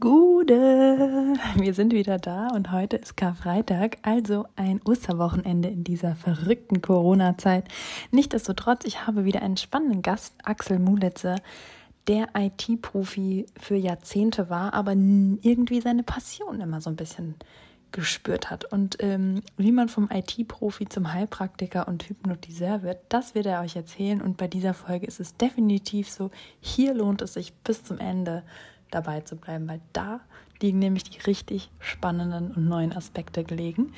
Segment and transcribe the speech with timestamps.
[0.00, 1.34] Gude!
[1.56, 7.64] Wir sind wieder da und heute ist Karfreitag, also ein Osterwochenende in dieser verrückten Corona-Zeit.
[8.10, 11.36] Nichtsdestotrotz, ich habe wieder einen spannenden Gast, Axel Mulitze,
[12.08, 17.34] der IT-Profi für Jahrzehnte war, aber irgendwie seine Passion immer so ein bisschen
[17.92, 18.72] gespürt hat.
[18.72, 23.76] Und ähm, wie man vom IT-Profi zum Heilpraktiker und Hypnotiseur wird, das wird er euch
[23.76, 24.22] erzählen.
[24.22, 26.30] Und bei dieser Folge ist es definitiv so,
[26.60, 28.44] hier lohnt es sich bis zum Ende
[28.90, 30.20] dabei zu bleiben, weil da
[30.60, 33.92] liegen nämlich die richtig spannenden und neuen Aspekte gelegen.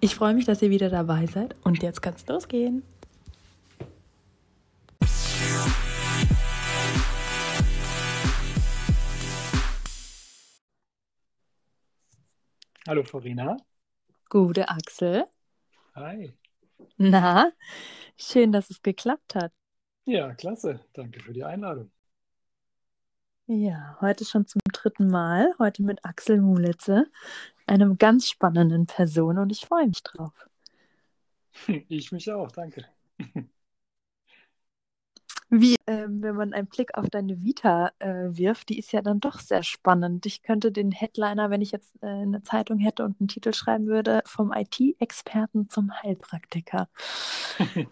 [0.00, 2.82] Ich freue mich, dass ihr wieder dabei seid und jetzt kann es losgehen.
[12.86, 13.56] Hallo Farina.
[14.30, 15.26] Gute Axel.
[15.94, 16.32] Hi.
[16.96, 17.52] Na,
[18.16, 19.52] schön, dass es geklappt hat.
[20.06, 20.80] Ja, klasse.
[20.94, 21.90] Danke für die Einladung.
[23.50, 25.54] Ja, heute schon zum dritten Mal.
[25.58, 27.06] Heute mit Axel Mulitze,
[27.66, 30.48] einem ganz spannenden Person und ich freue mich drauf.
[31.88, 32.84] Ich mich auch, danke.
[35.48, 39.18] Wie, ähm, wenn man einen Blick auf deine Vita äh, wirft, die ist ja dann
[39.18, 40.26] doch sehr spannend.
[40.26, 43.86] Ich könnte den Headliner, wenn ich jetzt äh, eine Zeitung hätte und einen Titel schreiben
[43.86, 46.90] würde, vom IT-Experten zum Heilpraktiker.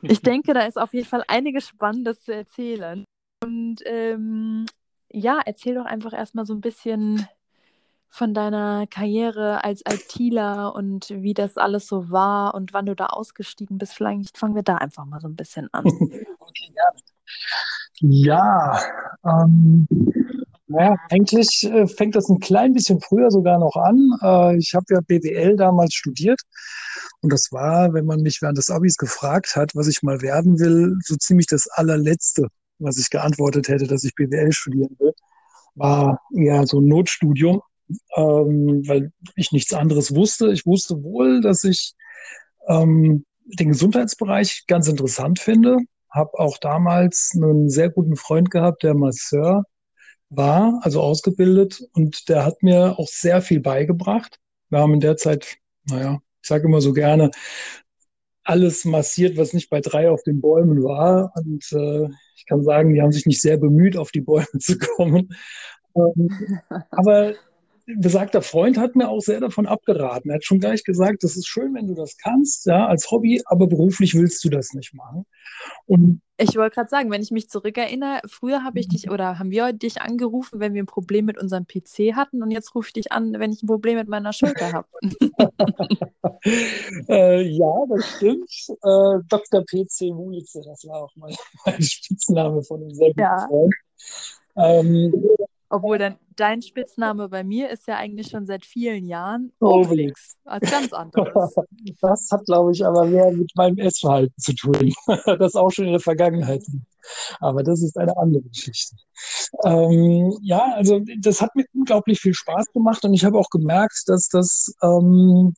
[0.03, 3.07] ich denke, da ist auf jeden Fall einiges Spannendes zu erzählen.
[3.43, 4.67] Und ähm,
[5.17, 7.27] ja, erzähl doch einfach erstmal so ein bisschen
[8.09, 13.07] von deiner Karriere als ITler und wie das alles so war und wann du da
[13.07, 13.95] ausgestiegen bist.
[13.95, 15.85] Vielleicht fangen wir da einfach mal so ein bisschen an.
[16.49, 17.01] Okay, gerne.
[18.01, 18.81] Ja,
[19.25, 19.89] ähm,
[20.69, 24.11] naja, eigentlich äh, fängt das ein klein bisschen früher sogar noch an.
[24.23, 26.41] Äh, ich habe ja BWL damals studiert
[27.21, 30.61] und das war, wenn man mich während des Abis gefragt hat, was ich mal werden
[30.61, 32.47] will, so ziemlich das allerletzte,
[32.79, 35.13] was ich geantwortet hätte, dass ich BWL studieren will,
[35.75, 37.63] war eher so ein Notstudium,
[38.17, 40.53] ähm, weil ich nichts anderes wusste.
[40.53, 41.95] Ich wusste wohl, dass ich
[42.69, 45.79] ähm, den Gesundheitsbereich ganz interessant finde.
[46.11, 49.65] Habe auch damals einen sehr guten Freund gehabt, der Masseur
[50.29, 54.39] war, also ausgebildet, und der hat mir auch sehr viel beigebracht.
[54.71, 57.31] Wir haben in der Zeit, naja, ich sage immer so gerne,
[58.43, 61.33] alles massiert, was nicht bei drei auf den Bäumen war.
[61.37, 64.79] Und äh, ich kann sagen, die haben sich nicht sehr bemüht, auf die Bäume zu
[64.79, 65.35] kommen.
[65.95, 66.29] Ähm,
[66.91, 67.35] aber
[67.87, 70.31] besagter Freund hat mir auch sehr davon abgeraten.
[70.31, 73.43] Er hat schon gleich gesagt, das ist schön, wenn du das kannst, ja, als Hobby,
[73.47, 75.25] aber beruflich willst du das nicht machen.
[75.87, 79.51] Und ich wollte gerade sagen, wenn ich mich zurückerinnere, früher habe ich dich oder haben
[79.51, 82.93] wir dich angerufen, wenn wir ein Problem mit unserem PC hatten und jetzt rufe ich
[82.93, 84.89] dich an, wenn ich ein Problem mit meiner Schulter habe.
[87.09, 88.51] äh, ja, das stimmt.
[88.69, 89.65] Äh, Dr.
[89.65, 91.33] PC Mulitze, das war auch mal
[91.65, 93.47] mein Spitzname von guten ja.
[93.49, 93.75] Freund.
[94.57, 95.13] Ähm,
[95.77, 100.37] obwohl dann dein Spitzname bei mir ist ja eigentlich schon seit vielen Jahren Obelix.
[100.45, 101.55] Als ganz anderes.
[102.01, 104.93] Das hat, glaube ich, aber mehr mit meinem Essverhalten zu tun.
[105.39, 106.63] Das auch schon in der Vergangenheit
[107.41, 108.97] Aber das ist eine andere Geschichte.
[109.65, 114.05] Ähm, ja, also das hat mir unglaublich viel Spaß gemacht und ich habe auch gemerkt,
[114.07, 115.55] dass das, ähm,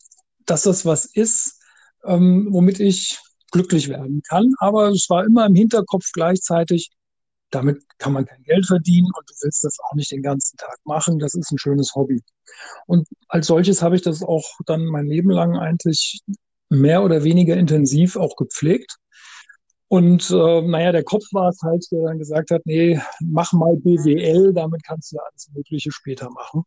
[0.47, 1.61] dass das was ist,
[2.05, 3.19] ähm, womit ich
[3.51, 4.53] glücklich werden kann.
[4.59, 6.91] Aber es war immer im Hinterkopf gleichzeitig,
[7.51, 10.79] damit kann man kein Geld verdienen und du willst das auch nicht den ganzen Tag
[10.85, 11.19] machen.
[11.19, 12.23] Das ist ein schönes Hobby.
[12.87, 16.21] Und als solches habe ich das auch dann mein Leben lang eigentlich
[16.69, 18.97] mehr oder weniger intensiv auch gepflegt.
[19.89, 23.77] Und äh, naja, der Kopf war es halt, der dann gesagt hat, nee, mach mal
[23.77, 26.65] BWL, damit kannst du alles Mögliche später machen.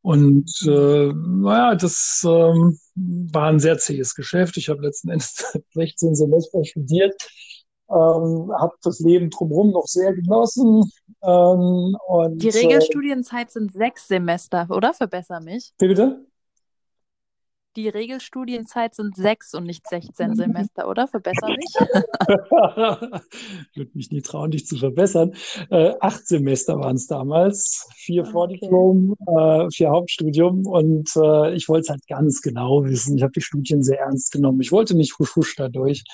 [0.00, 4.56] Und äh, naja, das äh, war ein sehr zähes Geschäft.
[4.56, 7.14] Ich habe letzten Endes 16 Semester studiert
[7.90, 10.90] ähm, habe das Leben drumherum noch sehr genossen.
[11.22, 14.94] Ähm, und, Die Regelstudienzeit äh, sind sechs Semester, oder?
[14.94, 15.72] Verbessere mich.
[15.78, 16.24] Wie bitte?
[17.74, 21.08] Die Regelstudienzeit sind sechs und nicht 16 Semester, oder?
[21.08, 21.74] Verbessere mich.
[23.70, 25.34] ich würde mich nie trauen, dich zu verbessern.
[25.70, 27.88] Äh, acht Semester waren es damals.
[27.94, 28.32] Vier ah, okay.
[28.32, 30.66] Vordiplom, äh, vier Hauptstudium.
[30.66, 33.16] Und äh, ich wollte es halt ganz genau wissen.
[33.16, 34.60] Ich habe die Studien sehr ernst genommen.
[34.60, 36.04] Ich wollte nicht husch husch dadurch.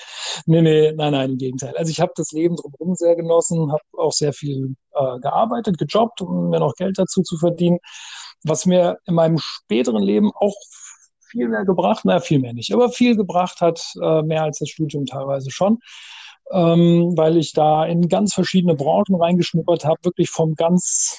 [0.47, 1.77] Nee, nee, nein, nein, im Gegenteil.
[1.77, 6.21] Also ich habe das Leben drumherum sehr genossen, habe auch sehr viel äh, gearbeitet, gejobbt,
[6.21, 7.79] um mir noch Geld dazu zu verdienen.
[8.45, 10.55] Was mir in meinem späteren Leben auch
[11.29, 14.69] viel mehr gebracht, naja, viel mehr nicht, aber viel gebracht hat, äh, mehr als das
[14.71, 15.79] Studium teilweise schon,
[16.53, 21.19] ähm, weil ich da in ganz verschiedene Branchen reingeschnuppert habe, wirklich vom ganz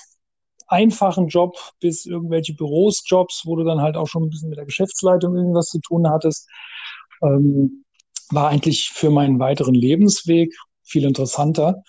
[0.67, 4.65] einfachen Job bis irgendwelche Bürosjobs, wo du dann halt auch schon ein bisschen mit der
[4.65, 6.47] Geschäftsleitung irgendwas zu tun hattest.
[7.23, 7.85] Ähm,
[8.29, 11.83] war eigentlich für meinen weiteren Lebensweg viel interessanter.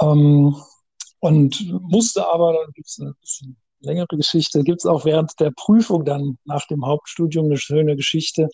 [0.00, 0.56] Ähm,
[1.20, 5.50] und musste aber, da gibt es eine bisschen längere Geschichte, gibt es auch während der
[5.50, 8.48] Prüfung dann nach dem Hauptstudium eine schöne Geschichte,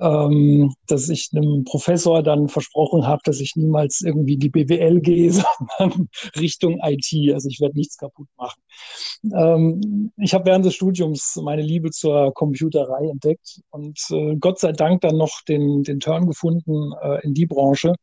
[0.00, 5.30] ähm, dass ich einem Professor dann versprochen habe, dass ich niemals irgendwie die BWL gehe,
[5.78, 6.08] sondern
[6.38, 7.34] Richtung IT.
[7.34, 8.60] Also ich werde nichts kaputt machen.
[9.34, 14.72] Ähm, ich habe während des Studiums meine Liebe zur Computerei entdeckt und äh, Gott sei
[14.72, 17.94] Dank dann noch den, den Turn gefunden äh, in die Branche,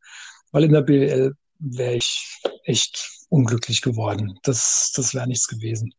[0.52, 4.38] weil in der BWL wäre ich echt unglücklich geworden.
[4.44, 5.92] Das, das wäre nichts gewesen.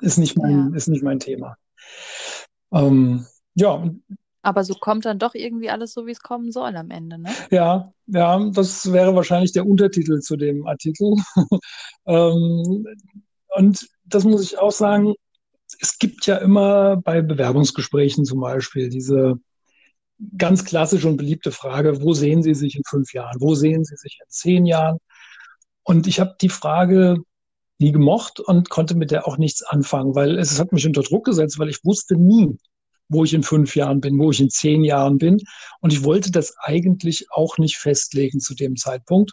[0.00, 0.76] Ist nicht mein, ja.
[0.76, 1.56] ist nicht mein Thema.
[2.72, 3.84] Ähm, ja,
[4.42, 7.30] aber so kommt dann doch irgendwie alles so, wie es kommen soll am Ende, ne?
[7.50, 11.14] Ja, ja, das wäre wahrscheinlich der Untertitel zu dem Artikel.
[12.06, 12.86] ähm,
[13.56, 15.14] und das muss ich auch sagen,
[15.80, 19.34] es gibt ja immer bei Bewerbungsgesprächen zum Beispiel diese
[20.36, 23.40] ganz klassische und beliebte Frage, wo sehen Sie sich in fünf Jahren?
[23.40, 24.98] Wo sehen Sie sich in zehn Jahren?
[25.84, 27.18] Und ich habe die Frage
[27.82, 31.02] nie gemocht und konnte mit der auch nichts anfangen, weil es, es hat mich unter
[31.02, 32.56] Druck gesetzt, weil ich wusste nie,
[33.08, 35.38] wo ich in fünf Jahren bin, wo ich in zehn Jahren bin.
[35.80, 39.32] Und ich wollte das eigentlich auch nicht festlegen zu dem Zeitpunkt.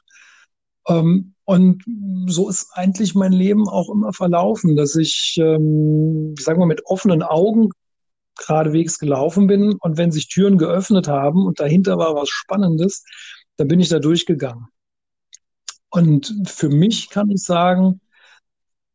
[0.88, 1.84] Ähm, und
[2.28, 6.86] so ist eigentlich mein Leben auch immer verlaufen, dass ich, ähm, ich sage mal, mit
[6.86, 7.70] offenen Augen
[8.36, 9.74] geradewegs gelaufen bin.
[9.80, 13.04] Und wenn sich Türen geöffnet haben und dahinter war was Spannendes,
[13.58, 14.68] dann bin ich da durchgegangen.
[15.90, 18.00] Und für mich kann ich sagen,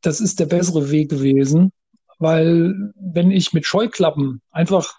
[0.06, 1.72] das ist der bessere Weg gewesen,
[2.18, 4.98] weil wenn ich mit Scheuklappen einfach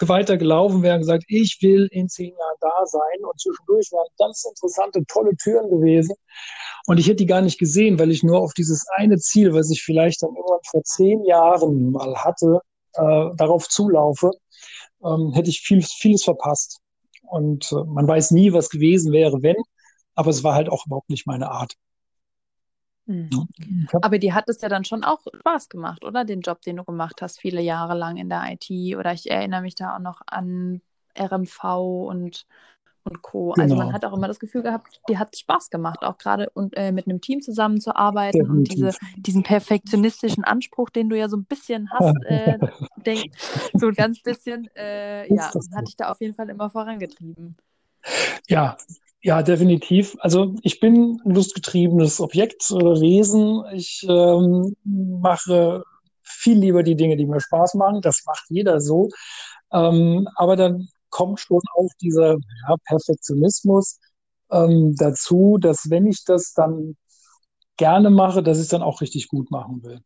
[0.00, 4.06] weiter gelaufen wäre und gesagt, ich will in zehn Jahren da sein und zwischendurch wären
[4.18, 6.14] ganz interessante, tolle Türen gewesen
[6.86, 9.70] und ich hätte die gar nicht gesehen, weil ich nur auf dieses eine Ziel, was
[9.70, 12.60] ich vielleicht dann irgendwann vor zehn Jahren mal hatte,
[12.94, 14.30] äh, darauf zulaufe,
[15.04, 16.80] ähm, hätte ich viel, vieles verpasst.
[17.22, 19.56] Und äh, man weiß nie, was gewesen wäre, wenn,
[20.14, 21.74] aber es war halt auch überhaupt nicht meine Art.
[23.06, 23.46] Mhm.
[24.02, 26.24] Aber dir hat es ja dann schon auch Spaß gemacht, oder?
[26.24, 28.96] Den Job, den du gemacht hast, viele Jahre lang in der IT.
[28.96, 30.80] Oder ich erinnere mich da auch noch an
[31.18, 31.64] RMV
[32.08, 32.46] und,
[33.04, 33.52] und Co.
[33.52, 33.62] Genau.
[33.62, 33.94] Also man genau.
[33.94, 36.90] hat auch immer das Gefühl gehabt, dir hat es Spaß gemacht, auch gerade und, äh,
[36.90, 38.76] mit einem Team zusammenzuarbeiten Definitiv.
[38.76, 42.58] und diese, diesen perfektionistischen Anspruch, den du ja so ein bisschen hast, äh,
[43.06, 43.30] denk,
[43.74, 47.56] so ein ganz bisschen, äh, ja, hat dich da auf jeden Fall immer vorangetrieben.
[48.48, 48.76] Ja,
[49.26, 50.16] ja, definitiv.
[50.20, 53.64] Also ich bin ein lustgetriebenes Objekt oder Wesen.
[53.72, 55.82] Ich ähm, mache
[56.22, 58.00] viel lieber die Dinge, die mir Spaß machen.
[58.02, 59.08] Das macht jeder so.
[59.72, 62.36] Ähm, aber dann kommt schon auch dieser
[62.68, 63.98] ja, Perfektionismus
[64.52, 66.96] ähm, dazu, dass wenn ich das dann
[67.76, 70.02] gerne mache, dass ich es dann auch richtig gut machen will.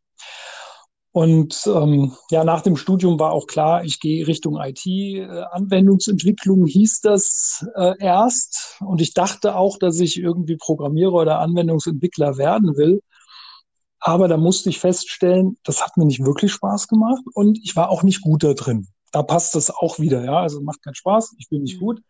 [1.12, 4.86] Und ähm, ja, nach dem Studium war auch klar, ich gehe Richtung IT.
[4.86, 8.76] Äh, Anwendungsentwicklung hieß das äh, erst.
[8.80, 13.00] Und ich dachte auch, dass ich irgendwie Programmierer oder Anwendungsentwickler werden will.
[13.98, 17.90] Aber da musste ich feststellen, das hat mir nicht wirklich Spaß gemacht und ich war
[17.90, 18.88] auch nicht gut da drin.
[19.12, 20.40] Da passt das auch wieder, ja.
[20.40, 21.84] Also macht keinen Spaß, ich bin nicht mhm.
[21.84, 22.02] gut.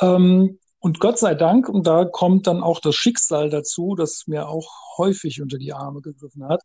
[0.00, 4.48] Ähm, und Gott sei Dank, und da kommt dann auch das Schicksal dazu, das mir
[4.48, 6.62] auch häufig unter die Arme gegriffen hat,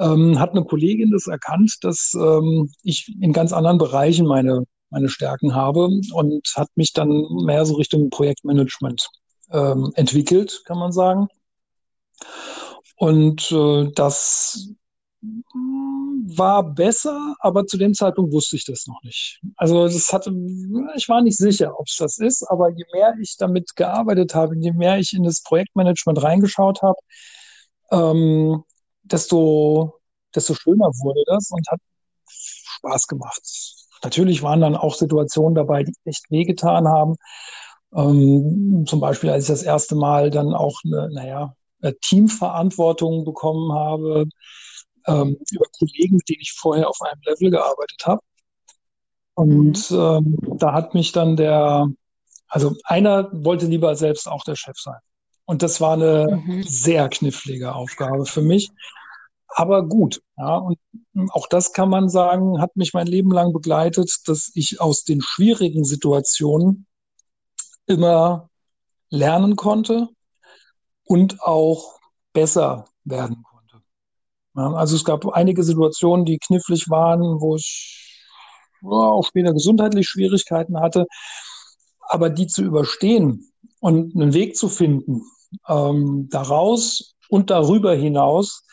[0.00, 5.08] ähm, hat eine Kollegin das erkannt, dass ähm, ich in ganz anderen Bereichen meine, meine
[5.08, 9.08] Stärken habe und hat mich dann mehr so Richtung Projektmanagement
[9.52, 11.28] ähm, entwickelt, kann man sagen.
[12.96, 14.70] Und äh, das
[15.22, 19.40] war besser, aber zu dem Zeitpunkt wusste ich das noch nicht.
[19.56, 20.32] Also das hatte,
[20.96, 24.56] ich war nicht sicher, ob es das ist, aber je mehr ich damit gearbeitet habe,
[24.56, 26.98] je mehr ich in das Projektmanagement reingeschaut habe,
[27.90, 28.64] ähm,
[29.12, 30.00] desto,
[30.34, 31.80] desto schöner wurde das und hat
[32.28, 33.42] Spaß gemacht.
[34.02, 37.16] Natürlich waren dann auch Situationen dabei, die echt wehgetan haben.
[37.94, 43.72] Ähm, zum Beispiel, als ich das erste Mal dann auch eine, naja, eine Teamverantwortung bekommen
[43.72, 44.26] habe
[45.06, 48.20] ähm, über Kollegen, mit denen ich vorher auf einem Level gearbeitet habe.
[49.34, 49.98] Und mhm.
[49.98, 51.88] ähm, da hat mich dann der,
[52.48, 54.98] also einer wollte lieber selbst auch der Chef sein.
[55.46, 56.62] Und das war eine mhm.
[56.62, 58.70] sehr knifflige Aufgabe für mich.
[59.52, 60.78] Aber gut, ja, und
[61.30, 65.20] auch das kann man sagen, hat mich mein Leben lang begleitet, dass ich aus den
[65.22, 66.86] schwierigen Situationen
[67.86, 68.48] immer
[69.10, 70.08] lernen konnte
[71.04, 71.98] und auch
[72.32, 73.82] besser werden konnte.
[74.54, 78.20] Ja, also es gab einige Situationen, die knifflig waren, wo ich
[78.82, 81.06] ja, auch später gesundheitlich Schwierigkeiten hatte,
[82.00, 85.22] aber die zu überstehen und einen Weg zu finden,
[85.68, 88.64] ähm, daraus und darüber hinaus,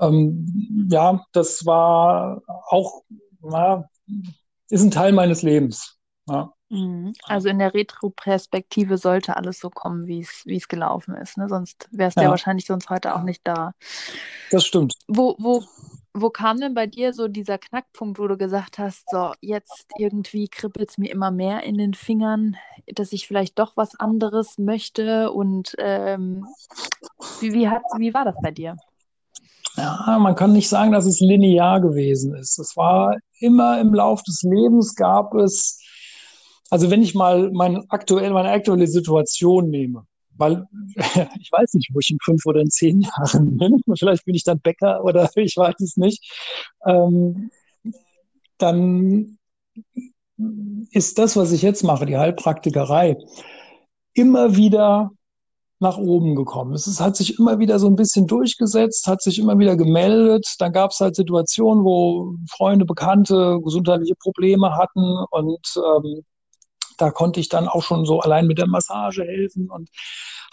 [0.00, 3.02] ähm, ja, das war auch,
[3.40, 3.88] na,
[4.70, 5.98] ist ein Teil meines Lebens.
[6.28, 6.52] Ja.
[6.70, 7.14] Mhm.
[7.24, 11.38] Also in der Retro-Perspektive sollte alles so kommen, wie es gelaufen ist.
[11.38, 11.48] Ne?
[11.48, 12.26] Sonst wärst du ja.
[12.26, 13.72] ja wahrscheinlich sonst heute auch nicht da.
[14.50, 14.94] Das stimmt.
[15.06, 15.64] Wo, wo,
[16.12, 20.48] wo kam denn bei dir so dieser Knackpunkt, wo du gesagt hast, so jetzt irgendwie
[20.48, 25.32] kribbelt es mir immer mehr in den Fingern, dass ich vielleicht doch was anderes möchte?
[25.32, 26.46] Und ähm,
[27.40, 28.76] wie, wie, hat, wie war das bei dir?
[29.78, 32.58] Ja, man kann nicht sagen, dass es linear gewesen ist.
[32.58, 35.80] Es war immer im Lauf des Lebens gab es
[36.70, 40.06] also wenn ich mal mein aktuell, meine aktuelle Situation nehme,
[40.36, 40.66] weil
[41.40, 44.44] ich weiß nicht, wo ich in fünf oder in zehn Jahren bin, vielleicht bin ich
[44.44, 46.22] dann Bäcker oder ich weiß es nicht,
[46.86, 47.50] ähm,
[48.58, 49.38] dann
[50.90, 53.16] ist das, was ich jetzt mache, die Heilpraktikerei,
[54.14, 55.10] immer wieder
[55.80, 56.74] nach oben gekommen.
[56.74, 60.56] Es ist, hat sich immer wieder so ein bisschen durchgesetzt, hat sich immer wieder gemeldet.
[60.58, 66.24] Dann gab es halt Situationen, wo Freunde, Bekannte gesundheitliche Probleme hatten und ähm,
[66.98, 69.88] da konnte ich dann auch schon so allein mit der Massage helfen und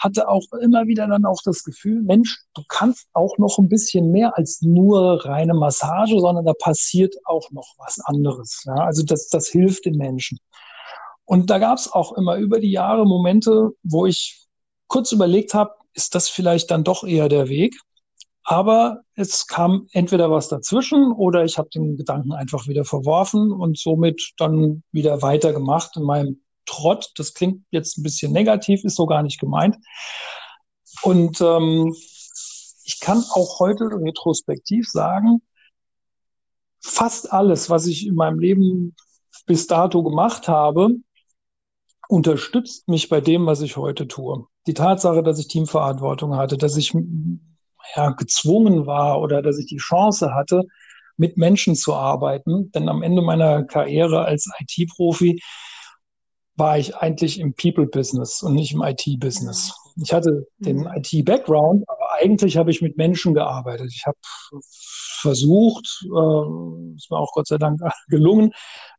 [0.00, 4.10] hatte auch immer wieder dann auch das Gefühl, Mensch, du kannst auch noch ein bisschen
[4.12, 8.62] mehr als nur reine Massage, sondern da passiert auch noch was anderes.
[8.64, 8.74] Ja?
[8.74, 10.38] Also das, das hilft den Menschen.
[11.24, 14.45] Und da gab es auch immer über die Jahre Momente, wo ich
[14.88, 17.74] kurz überlegt habe, ist das vielleicht dann doch eher der Weg?
[18.44, 23.76] Aber es kam entweder was dazwischen oder ich habe den Gedanken einfach wieder verworfen und
[23.76, 27.10] somit dann wieder weitergemacht in meinem Trott.
[27.16, 29.76] Das klingt jetzt ein bisschen negativ, ist so gar nicht gemeint.
[31.02, 31.92] Und ähm,
[32.84, 35.42] ich kann auch heute retrospektiv sagen,
[36.80, 38.94] fast alles, was ich in meinem Leben
[39.46, 40.90] bis dato gemacht habe,
[42.08, 44.46] unterstützt mich bei dem, was ich heute tue.
[44.66, 46.92] Die Tatsache, dass ich Teamverantwortung hatte, dass ich
[47.94, 50.62] ja, gezwungen war oder dass ich die Chance hatte,
[51.16, 52.70] mit Menschen zu arbeiten.
[52.72, 55.40] Denn am Ende meiner Karriere als IT-Profi
[56.56, 59.74] war ich eigentlich im People-Business und nicht im IT-Business.
[60.02, 60.90] Ich hatte den mhm.
[60.94, 61.84] IT-Background,
[62.20, 63.90] eigentlich habe ich mit Menschen gearbeitet.
[63.94, 64.18] Ich habe
[65.20, 68.52] versucht, äh, ist mir auch Gott sei Dank gelungen,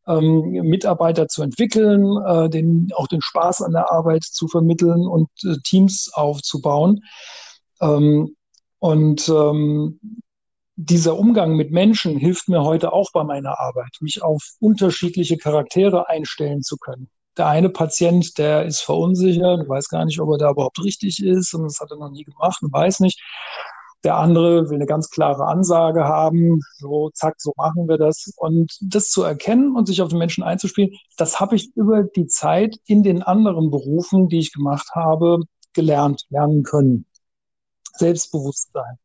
[0.08, 5.30] ähm, Mitarbeiter zu entwickeln, äh, den, auch den Spaß an der Arbeit zu vermitteln und
[5.44, 7.02] äh, Teams aufzubauen.
[7.82, 8.36] Ähm,
[8.80, 10.00] und ähm,
[10.76, 16.08] dieser Umgang mit Menschen hilft mir heute auch bei meiner Arbeit, mich auf unterschiedliche Charaktere
[16.08, 17.10] einstellen zu können.
[17.38, 21.54] Der eine Patient, der ist verunsichert, weiß gar nicht, ob er da überhaupt richtig ist
[21.54, 23.22] und das hat er noch nie gemacht und weiß nicht.
[24.04, 28.32] Der andere will eine ganz klare Ansage haben, so zack, so machen wir das.
[28.38, 32.28] Und das zu erkennen und sich auf den Menschen einzuspielen, das habe ich über die
[32.28, 35.40] Zeit in den anderen Berufen, die ich gemacht habe,
[35.74, 37.06] gelernt, lernen können.
[37.96, 39.00] Selbstbewusstsein.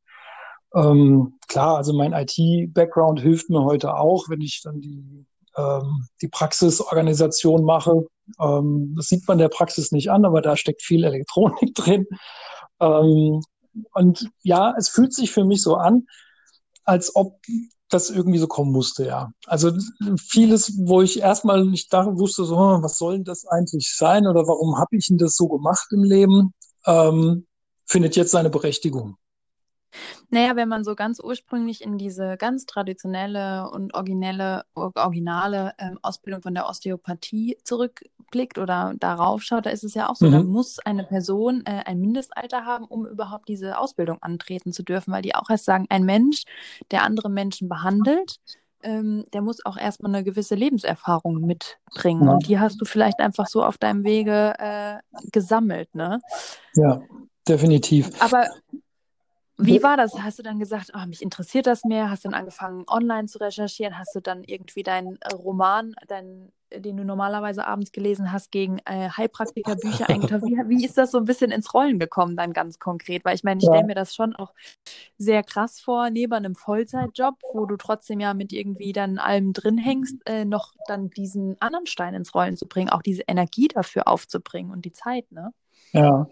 [0.74, 6.28] Ähm, klar, also mein IT-Background hilft mir heute auch, wenn ich dann die, ähm, die
[6.28, 8.06] Praxisorganisation mache.
[8.40, 12.06] Ähm, das sieht man der Praxis nicht an, aber da steckt viel Elektronik drin.
[12.80, 13.42] Ähm,
[13.92, 16.06] und ja, es fühlt sich für mich so an,
[16.84, 17.40] als ob
[17.88, 19.32] das irgendwie so kommen musste, ja.
[19.46, 19.70] Also
[20.18, 24.26] vieles, wo ich erstmal nicht da wusste, so, hm, was soll denn das eigentlich sein
[24.26, 26.54] oder warum habe ich denn das so gemacht im Leben,
[26.86, 27.46] ähm,
[27.84, 29.16] findet jetzt seine Berechtigung.
[30.30, 36.42] Naja, wenn man so ganz ursprünglich in diese ganz traditionelle und originelle, originale ähm, Ausbildung
[36.42, 40.32] von der Osteopathie zurückblickt oder darauf schaut, da ist es ja auch so, mhm.
[40.32, 45.12] da muss eine Person äh, ein Mindestalter haben, um überhaupt diese Ausbildung antreten zu dürfen,
[45.12, 46.44] weil die auch erst sagen, ein Mensch,
[46.90, 48.38] der andere Menschen behandelt,
[48.82, 52.24] ähm, der muss auch erstmal eine gewisse Lebenserfahrung mitbringen.
[52.24, 52.32] Ja.
[52.32, 54.98] Und die hast du vielleicht einfach so auf deinem Wege äh,
[55.30, 56.20] gesammelt, ne?
[56.74, 57.00] Ja,
[57.46, 58.10] definitiv.
[58.20, 58.46] Aber
[59.62, 60.18] wie war das?
[60.18, 62.10] Hast du dann gesagt, oh, mich interessiert das mehr?
[62.10, 63.98] Hast du dann angefangen, online zu recherchieren?
[63.98, 68.78] Hast du dann irgendwie deinen äh, Roman, dein, den du normalerweise abends gelesen hast, gegen
[68.84, 70.42] äh, Heilpraktikerbücher eingetaucht?
[70.42, 73.24] Wie, wie ist das so ein bisschen ins Rollen gekommen dann ganz konkret?
[73.24, 73.72] Weil ich meine, ich ja.
[73.72, 74.52] stelle mir das schon auch
[75.18, 79.78] sehr krass vor, neben einem Vollzeitjob, wo du trotzdem ja mit irgendwie dann allem drin
[79.78, 84.08] hängst, äh, noch dann diesen anderen Stein ins Rollen zu bringen, auch diese Energie dafür
[84.08, 85.52] aufzubringen und die Zeit, ne?
[85.92, 86.26] Ja,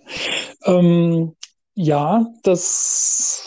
[0.64, 1.36] ähm,
[1.80, 3.42] ja, das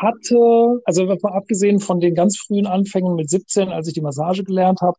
[0.00, 4.44] hatte, also mal abgesehen von den ganz frühen Anfängen mit 17, als ich die Massage
[4.44, 4.96] gelernt habe,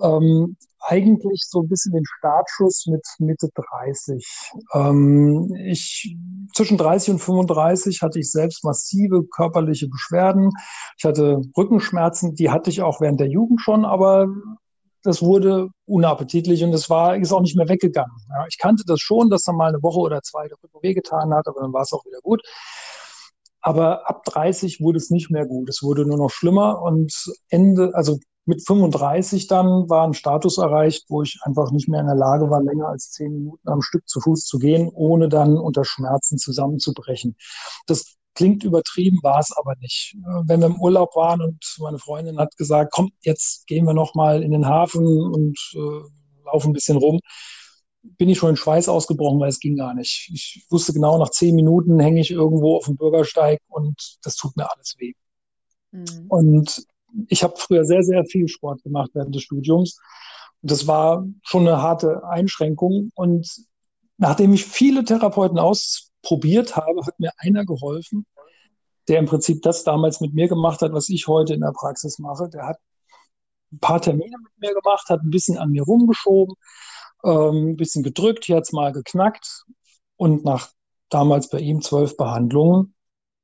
[0.00, 4.24] ähm, eigentlich so ein bisschen den Startschuss mit Mitte 30.
[4.74, 6.16] Ähm, ich,
[6.54, 10.50] zwischen 30 und 35 hatte ich selbst massive körperliche Beschwerden.
[10.96, 14.28] Ich hatte Rückenschmerzen, die hatte ich auch während der Jugend schon, aber
[15.02, 18.16] das wurde unappetitlich und es war, ist auch nicht mehr weggegangen.
[18.30, 21.32] Ja, ich kannte das schon, dass dann mal eine Woche oder zwei der Rücken wehgetan
[21.34, 22.42] hat, aber dann war es auch wieder gut.
[23.60, 25.68] Aber ab 30 wurde es nicht mehr gut.
[25.68, 27.12] Es wurde nur noch schlimmer und
[27.48, 32.06] Ende, also mit 35 dann war ein Status erreicht, wo ich einfach nicht mehr in
[32.06, 35.58] der Lage war, länger als zehn Minuten am Stück zu Fuß zu gehen, ohne dann
[35.58, 37.36] unter Schmerzen zusammenzubrechen.
[37.86, 40.16] Das klingt übertrieben, war es aber nicht.
[40.44, 44.14] Wenn wir im Urlaub waren und meine Freundin hat gesagt, komm, jetzt gehen wir noch
[44.14, 47.20] mal in den Hafen und äh, laufen ein bisschen rum,
[48.02, 50.30] bin ich schon in Schweiß ausgebrochen, weil es ging gar nicht.
[50.32, 54.56] Ich wusste genau, nach zehn Minuten hänge ich irgendwo auf dem Bürgersteig und das tut
[54.56, 55.12] mir alles weh.
[55.90, 56.26] Mhm.
[56.28, 56.86] Und
[57.28, 59.98] ich habe früher sehr, sehr viel Sport gemacht während des Studiums.
[60.62, 63.10] Das war schon eine harte Einschränkung.
[63.14, 63.48] Und
[64.18, 68.26] nachdem ich viele Therapeuten ausprobiert habe, hat mir einer geholfen,
[69.08, 72.18] der im Prinzip das damals mit mir gemacht hat, was ich heute in der Praxis
[72.18, 72.48] mache.
[72.48, 72.78] Der hat
[73.72, 76.54] ein paar Termine mit mir gemacht, hat ein bisschen an mir rumgeschoben,
[77.24, 79.64] ähm, ein bisschen gedrückt, hier hat es mal geknackt.
[80.16, 80.70] Und nach
[81.08, 82.94] damals bei ihm zwölf Behandlungen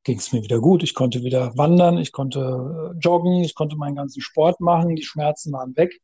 [0.05, 0.83] ging es mir wieder gut.
[0.83, 5.05] Ich konnte wieder wandern, ich konnte äh, joggen, ich konnte meinen ganzen Sport machen, die
[5.05, 6.01] Schmerzen waren weg.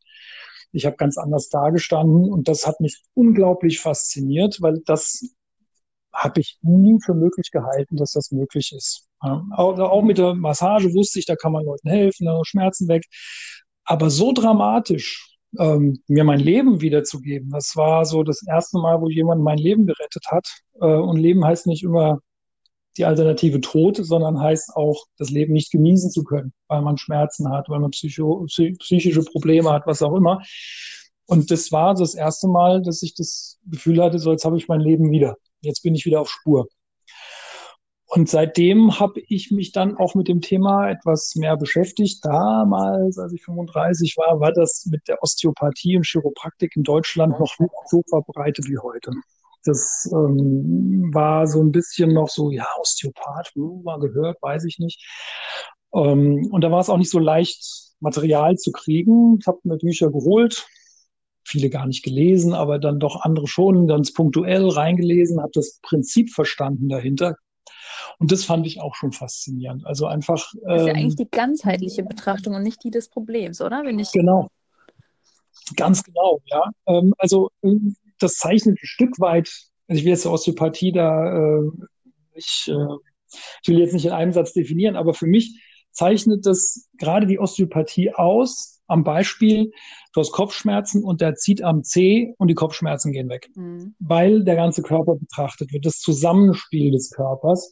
[0.73, 5.23] Ich habe ganz anders dagestanden und das hat mich unglaublich fasziniert, weil das
[6.13, 9.09] habe ich nie für möglich gehalten, dass das möglich ist.
[9.21, 13.05] Auch, auch mit der Massage wusste ich, da kann man Leuten helfen, Schmerzen weg.
[13.85, 19.09] Aber so dramatisch ähm, mir mein Leben wiederzugeben, das war so das erste Mal, wo
[19.09, 20.47] jemand mein Leben gerettet hat.
[20.81, 22.21] Äh, und Leben heißt nicht immer
[22.99, 27.51] die Alternative Tod, sondern heißt auch, das Leben nicht genießen zu können, weil man Schmerzen
[27.51, 30.43] hat, weil man psycho, psychische Probleme hat, was auch immer.
[31.27, 34.69] Und das war das erste Mal, dass ich das Gefühl hatte, so jetzt habe ich
[34.69, 35.37] mein Leben wieder.
[35.61, 36.69] Jetzt bin ich wieder auf Spur.
[38.11, 42.25] Und seitdem habe ich mich dann auch mit dem Thema etwas mehr beschäftigt.
[42.25, 47.59] Damals, als ich 35 war, war das mit der Osteopathie und Chiropraktik in Deutschland noch
[47.59, 49.13] nicht so verbreitet wie heute.
[49.65, 54.79] Das ähm, war so ein bisschen noch so, ja, Osteopath, hm, mal gehört, weiß ich
[54.79, 55.05] nicht.
[55.95, 59.39] Ähm, und da war es auch nicht so leicht, Material zu kriegen.
[59.41, 60.67] Ich habe mir Bücher geholt,
[61.45, 66.31] viele gar nicht gelesen, aber dann doch andere schon, ganz punktuell reingelesen, habe das Prinzip
[66.31, 67.37] verstanden dahinter.
[68.19, 69.87] Und das fand ich auch schon faszinierend.
[69.87, 70.53] Also einfach.
[70.63, 73.83] Das ist ja ähm, eigentlich die ganzheitliche Betrachtung und nicht die des Problems, oder?
[73.85, 74.49] Wenn ich genau.
[75.77, 76.71] Ganz genau, ja.
[76.87, 77.51] Ähm, also
[78.19, 79.49] das zeichnet ein Stück weit,
[79.87, 81.71] also ich will jetzt die Osteopathie da, äh,
[82.35, 86.89] ich, äh, ich will jetzt nicht in einem Satz definieren, aber für mich zeichnet das
[86.99, 89.71] gerade die Osteopathie aus, am Beispiel,
[90.13, 93.95] du hast Kopfschmerzen und der zieht am C und die Kopfschmerzen gehen weg, mhm.
[93.99, 97.71] weil der ganze Körper betrachtet wird, das Zusammenspiel des Körpers.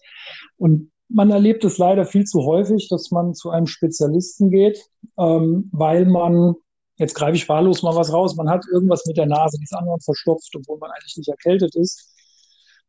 [0.59, 4.79] Und man erlebt es leider viel zu häufig, dass man zu einem Spezialisten geht,
[5.19, 6.55] ähm, weil man
[6.97, 9.75] jetzt greife ich wahllos mal was raus, man hat irgendwas mit der Nase, die ist
[9.75, 12.13] anderen verstopft, obwohl man eigentlich nicht erkältet ist.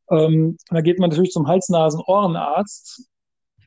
[0.09, 3.07] Ähm, da geht man natürlich zum Hals-Nasen-Ohrenarzt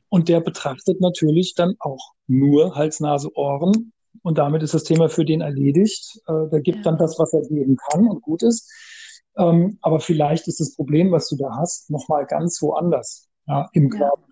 [0.09, 5.41] und der betrachtet natürlich dann auch nur Hals-Nase-Ohren und damit ist das Thema für den
[5.41, 6.19] erledigt.
[6.27, 6.83] Äh, der gibt ja.
[6.83, 8.71] dann das, was er geben kann und gut ist.
[9.37, 13.89] Ähm, aber vielleicht ist das Problem, was du da hast, nochmal ganz woanders ja, im
[13.89, 14.23] Körper.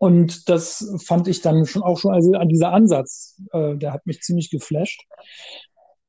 [0.00, 4.06] Und das fand ich dann schon auch schon, also an dieser Ansatz, äh, der hat
[4.06, 5.02] mich ziemlich geflasht.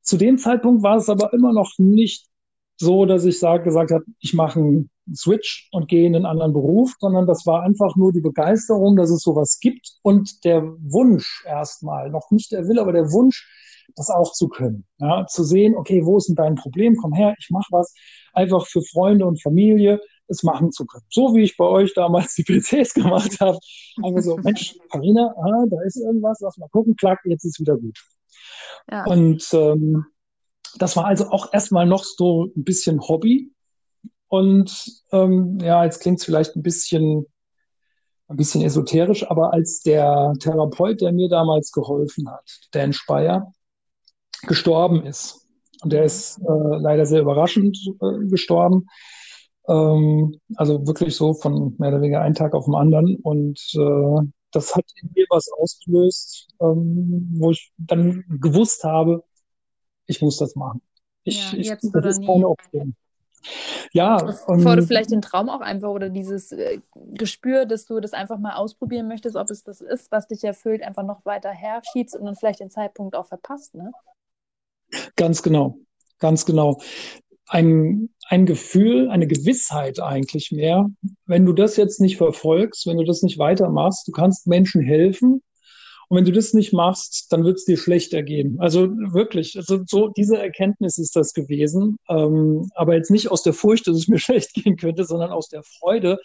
[0.02, 2.26] Zu dem Zeitpunkt war es aber immer noch nicht
[2.78, 6.54] so, dass ich sag, gesagt habe, ich mache einen Switch und gehe in einen anderen
[6.54, 11.44] Beruf, sondern das war einfach nur die Begeisterung, dass es sowas gibt und der Wunsch
[11.46, 13.46] erstmal, noch nicht der Wille, aber der Wunsch,
[13.98, 14.86] das auch zu können.
[15.00, 16.96] Ja, zu sehen, okay, wo ist denn dein Problem?
[16.96, 17.94] Komm her, ich mache was.
[18.32, 20.00] Einfach für Freunde und Familie
[20.32, 21.06] es machen zu können.
[21.10, 23.60] So wie ich bei euch damals die PCs gemacht habe.
[24.04, 27.78] Einfach so, Mensch, Karina, ah, da ist irgendwas, lass mal gucken, klack, jetzt ist wieder
[27.78, 27.98] gut.
[28.90, 29.06] Ja.
[29.06, 30.06] Und ähm,
[30.78, 33.52] das war also auch erstmal noch so ein bisschen Hobby.
[34.28, 37.26] Und ähm, ja, jetzt klingt es vielleicht ein bisschen,
[38.30, 43.52] ein bisschen esoterisch, aber als der Therapeut, der mir damals geholfen hat, Dan Speyer,
[44.48, 45.42] gestorben ist,
[45.82, 48.88] und der ist äh, leider sehr überraschend äh, gestorben,
[49.68, 53.16] ähm, also wirklich so von mehr oder weniger einen Tag auf den anderen.
[53.18, 59.24] Und äh, das hat in mir was ausgelöst, ähm, wo ich dann gewusst habe,
[60.08, 60.82] ich muss das machen.
[61.24, 62.96] Ich, ja, ich, jetzt das ist keine Option.
[63.92, 66.80] Ja, bevor du vielleicht den Traum auch einfach oder dieses äh,
[67.14, 70.84] Gespür, dass du das einfach mal ausprobieren möchtest, ob es das ist, was dich erfüllt,
[70.84, 73.92] einfach noch weiter herschiebst und dann vielleicht den Zeitpunkt auch verpasst, ne?
[75.16, 75.78] Ganz genau,
[76.20, 76.80] ganz genau
[77.48, 80.90] ein, ein Gefühl, eine Gewissheit eigentlich mehr,
[81.26, 85.44] wenn du das jetzt nicht verfolgst, wenn du das nicht weitermachst, du kannst Menschen helfen.
[86.08, 88.58] Und wenn du das nicht machst, dann wird es dir schlechter gehen.
[88.62, 91.98] Also wirklich, also so diese Erkenntnis ist das gewesen.
[92.08, 95.50] Ähm, aber jetzt nicht aus der Furcht, dass es mir schlecht gehen könnte, sondern aus
[95.50, 96.18] der Freude.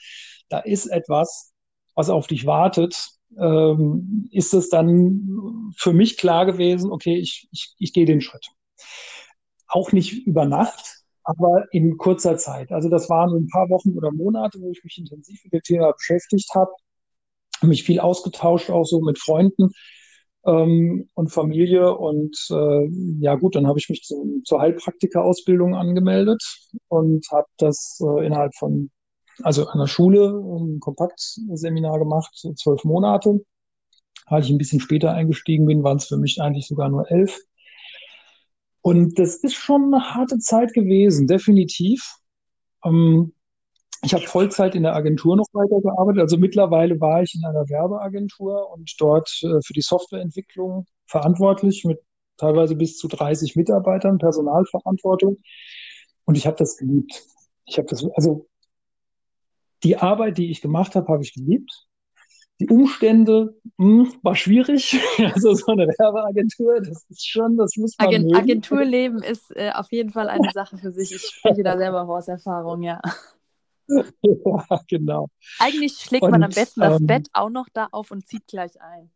[0.49, 1.55] Da ist etwas,
[1.97, 2.97] was auf dich wartet.
[3.37, 8.47] ähm, ist es dann für mich klar gewesen, okay, ich, ich, ich gehe den Schritt.
[9.67, 10.96] Auch nicht über Nacht,
[11.27, 12.71] aber in kurzer Zeit.
[12.71, 15.93] Also das waren ein paar Wochen oder Monate, wo ich mich intensiv mit dem Thema
[15.93, 16.71] beschäftigt habe,
[17.63, 19.71] mich viel ausgetauscht, auch so mit Freunden
[20.47, 21.97] ähm, und Familie.
[21.97, 22.89] Und äh,
[23.21, 26.43] ja gut, dann habe ich mich zu, zur Heilpraktika-Ausbildung angemeldet
[26.89, 28.91] und habe das äh, innerhalb von,
[29.43, 33.41] also der Schule ein Kompaktseminar gemacht, zwölf Monate.
[34.27, 37.37] Als ich ein bisschen später eingestiegen bin, waren es für mich eigentlich sogar nur elf.
[38.87, 42.19] Und das ist schon eine harte Zeit gewesen, definitiv.
[42.85, 43.35] Ähm,
[44.05, 46.23] ich habe Vollzeit in der Agentur noch weitergearbeitet.
[46.23, 51.99] Also mittlerweile war ich in einer Werbeagentur und dort äh, für die Softwareentwicklung verantwortlich mit
[52.37, 55.39] teilweise bis zu 30 Mitarbeitern, Personalverantwortung.
[56.25, 57.25] Und ich habe das geliebt.
[57.65, 58.47] Ich habe das, also
[59.83, 61.89] die Arbeit, die ich gemacht habe, habe ich geliebt
[62.61, 64.99] die Umstände mh, hm, war schwierig.
[65.35, 69.91] Also so eine Werbeagentur, das ist schon, das muss man Agent, Agenturleben ist äh, auf
[69.93, 71.13] jeden Fall eine Sache für sich.
[71.15, 73.01] Ich spreche da selber aus Erfahrung, ja.
[73.89, 75.29] ja, genau.
[75.59, 78.47] Eigentlich schlägt und, man am besten das ähm, Bett auch noch da auf und zieht
[78.47, 79.11] gleich ein.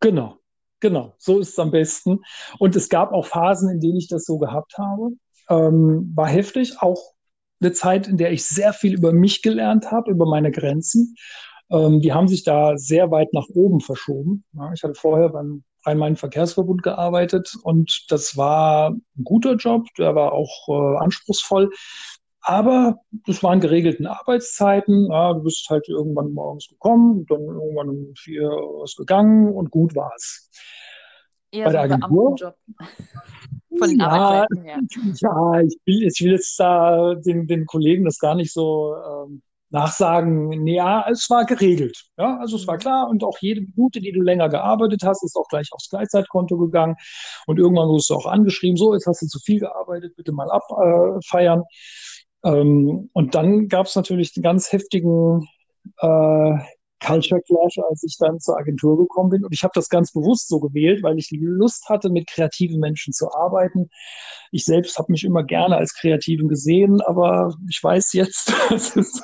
[0.00, 0.38] Genau,
[0.80, 2.20] genau, so ist es am besten.
[2.58, 5.10] Und es gab auch Phasen, in denen ich das so gehabt habe.
[5.50, 7.14] Ähm, war heftig, auch
[7.60, 11.16] eine Zeit, in der ich sehr viel über mich gelernt habe, über meine Grenzen.
[11.70, 14.44] Ähm, die haben sich da sehr weit nach oben verschoben.
[14.54, 20.32] Ja, ich hatte vorher beim Rhein-Main-Verkehrsverbund gearbeitet und das war ein guter Job, der war
[20.32, 21.70] auch äh, anspruchsvoll.
[22.40, 25.10] Aber das waren geregelten Arbeitszeiten.
[25.10, 29.94] Ja, du bist halt irgendwann morgens gekommen, dann irgendwann um vier was gegangen und gut
[29.94, 30.50] war es.
[31.50, 32.54] Eher Bei der Agentur.
[33.78, 34.46] Von den ja, her.
[35.20, 39.42] Ja, ich will, ich will jetzt da den, den Kollegen das gar nicht so ähm,
[39.70, 42.04] nachsagen, ja, es war geregelt.
[42.16, 42.80] Ja, also es war mhm.
[42.80, 46.56] klar und auch jede Minute, die du länger gearbeitet hast, ist auch gleich aufs Gleitzeitkonto
[46.58, 46.96] gegangen
[47.46, 50.50] und irgendwann wurdest du auch angeschrieben, so, jetzt hast du zu viel gearbeitet, bitte mal
[50.50, 51.64] abfeiern.
[52.42, 55.48] Äh, ähm, und dann gab es natürlich den ganz heftigen
[56.00, 56.58] äh,
[57.04, 59.44] Culture Clash, als ich dann zur Agentur gekommen bin.
[59.44, 63.12] Und ich habe das ganz bewusst so gewählt, weil ich Lust hatte, mit kreativen Menschen
[63.12, 63.88] zu arbeiten.
[64.50, 69.22] Ich selbst habe mich immer gerne als Kreativen gesehen, aber ich weiß jetzt, dass es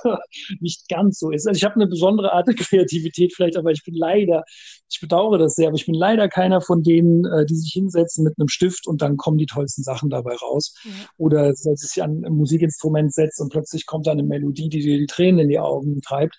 [0.60, 1.46] nicht ganz so ist.
[1.46, 4.44] Also ich habe eine besondere Art der Kreativität vielleicht, aber ich bin leider,
[4.90, 8.24] ich bedauere das sehr, aber ich bin leider keiner von denen, äh, die sich hinsetzen
[8.24, 10.74] mit einem Stift und dann kommen die tollsten Sachen dabei raus.
[10.84, 10.90] Ja.
[11.16, 15.06] Oder sich an ein Musikinstrument setzt und plötzlich kommt da eine Melodie, die dir die
[15.06, 16.36] Tränen in die Augen treibt.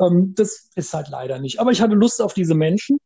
[0.00, 1.58] Ähm, das ist halt leider nicht.
[1.58, 2.98] Aber ich hatte Lust auf diese Menschen,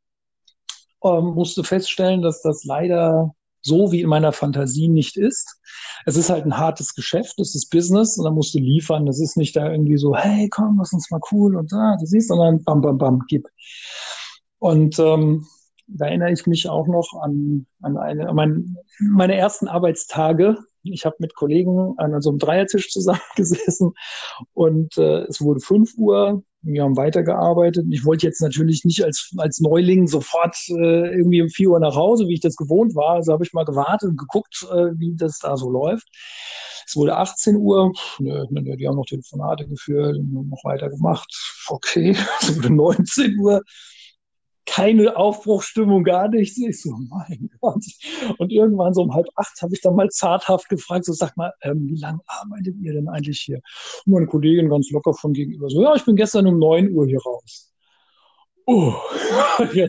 [1.03, 5.61] ähm, musste feststellen, dass das leider so wie in meiner Fantasie nicht ist.
[6.07, 9.07] Es ist halt ein hartes Geschäft, es ist Business und da musst du liefern.
[9.07, 12.07] Das ist nicht da irgendwie so, hey, komm, lass uns mal cool und da, du
[12.07, 13.47] siehst, sondern bam, bam, bam, gib.
[14.59, 15.47] Und ähm,
[15.87, 20.57] da erinnere ich mich auch noch an, an, eine, an mein, meine ersten Arbeitstage.
[20.83, 23.93] Ich habe mit Kollegen an so einem Dreiertisch zusammengesessen
[24.55, 27.87] und äh, es wurde fünf Uhr wir haben weitergearbeitet.
[27.91, 31.97] Ich wollte jetzt natürlich nicht als, als Neuling sofort äh, irgendwie um 4 Uhr nach
[31.97, 33.15] Hause, wie ich das gewohnt war.
[33.15, 36.09] Also habe ich mal gewartet und geguckt, äh, wie das da so läuft.
[36.87, 37.93] Es wurde 18 Uhr.
[38.19, 41.33] Nö, nö, die haben noch Telefonate geführt und noch weiter gemacht.
[41.69, 43.63] Okay, es wurde 19 Uhr
[44.67, 46.59] keine Aufbruchstimmung, gar nichts.
[46.59, 47.85] Ich so, mein Gott.
[48.39, 51.53] Und irgendwann so um halb acht habe ich dann mal zarthaft gefragt, so sag mal,
[51.63, 53.61] ähm, wie lange arbeitet ihr denn eigentlich hier?
[54.07, 57.07] Und meine Kollegin ganz locker von gegenüber so, ja, ich bin gestern um neun Uhr
[57.07, 57.73] hier raus.
[58.67, 58.95] Oh,
[59.59, 59.89] okay,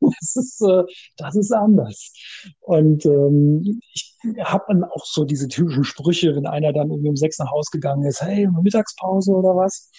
[0.00, 0.84] das ist, äh,
[1.16, 2.12] das ist anders.
[2.60, 7.16] Und ähm, ich habe dann auch so diese typischen Sprüche, wenn einer dann irgendwie um
[7.16, 9.90] sechs nach Hause gegangen ist, hey, Mittagspause oder was?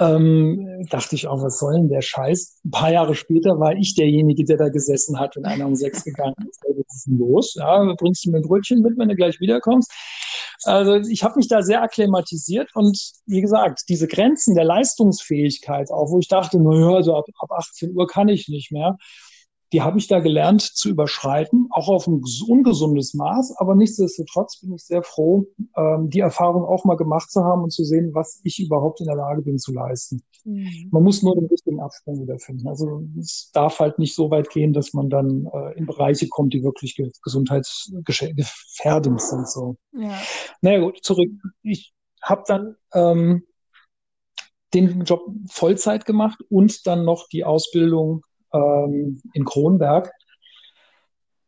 [0.00, 2.60] Ähm, dachte ich auch, was soll denn der Scheiß?
[2.64, 6.04] Ein paar Jahre später war ich derjenige, der da gesessen hat, wenn einer um sechs
[6.04, 6.62] gegangen ist.
[6.62, 7.54] Was ist denn los?
[7.54, 9.92] Ja, bringst du mir ein Brötchen mit, wenn du gleich wiederkommst?
[10.64, 16.10] Also ich habe mich da sehr akklimatisiert und wie gesagt, diese Grenzen der Leistungsfähigkeit, auch
[16.10, 18.96] wo ich dachte, naja, also ab, ab 18 Uhr kann ich nicht mehr,
[19.72, 23.56] die habe ich da gelernt zu überschreiten, auch auf ein ungesundes Maß.
[23.58, 27.70] Aber nichtsdestotrotz bin ich sehr froh, ähm, die Erfahrung auch mal gemacht zu haben und
[27.70, 30.22] zu sehen, was ich überhaupt in der Lage bin zu leisten.
[30.44, 30.88] Mhm.
[30.90, 32.66] Man muss nur den richtigen Absprung wiederfinden.
[32.66, 36.54] Also es darf halt nicht so weit gehen, dass man dann äh, in Bereiche kommt,
[36.54, 39.48] die wirklich gesundheitsgefährdend sind.
[39.48, 39.76] So.
[39.92, 40.18] Ja.
[40.62, 41.30] Naja gut, zurück.
[41.62, 43.42] Ich habe dann ähm,
[44.74, 50.12] den Job Vollzeit gemacht und dann noch die Ausbildung ähm, in Kronberg.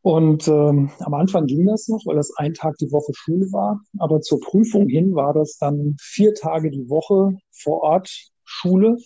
[0.03, 3.81] Und ähm, am Anfang ging das noch, weil das ein Tag die Woche Schule war.
[3.99, 8.11] Aber zur Prüfung hin war das dann vier Tage die Woche vor Ort
[8.45, 8.97] Schule.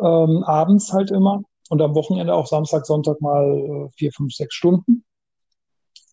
[0.00, 4.54] ähm, abends halt immer und am Wochenende auch Samstag, Sonntag mal äh, vier, fünf, sechs
[4.54, 5.04] Stunden.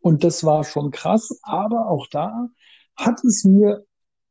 [0.02, 2.50] Und das war schon krass, aber auch da
[2.96, 3.86] hat es mir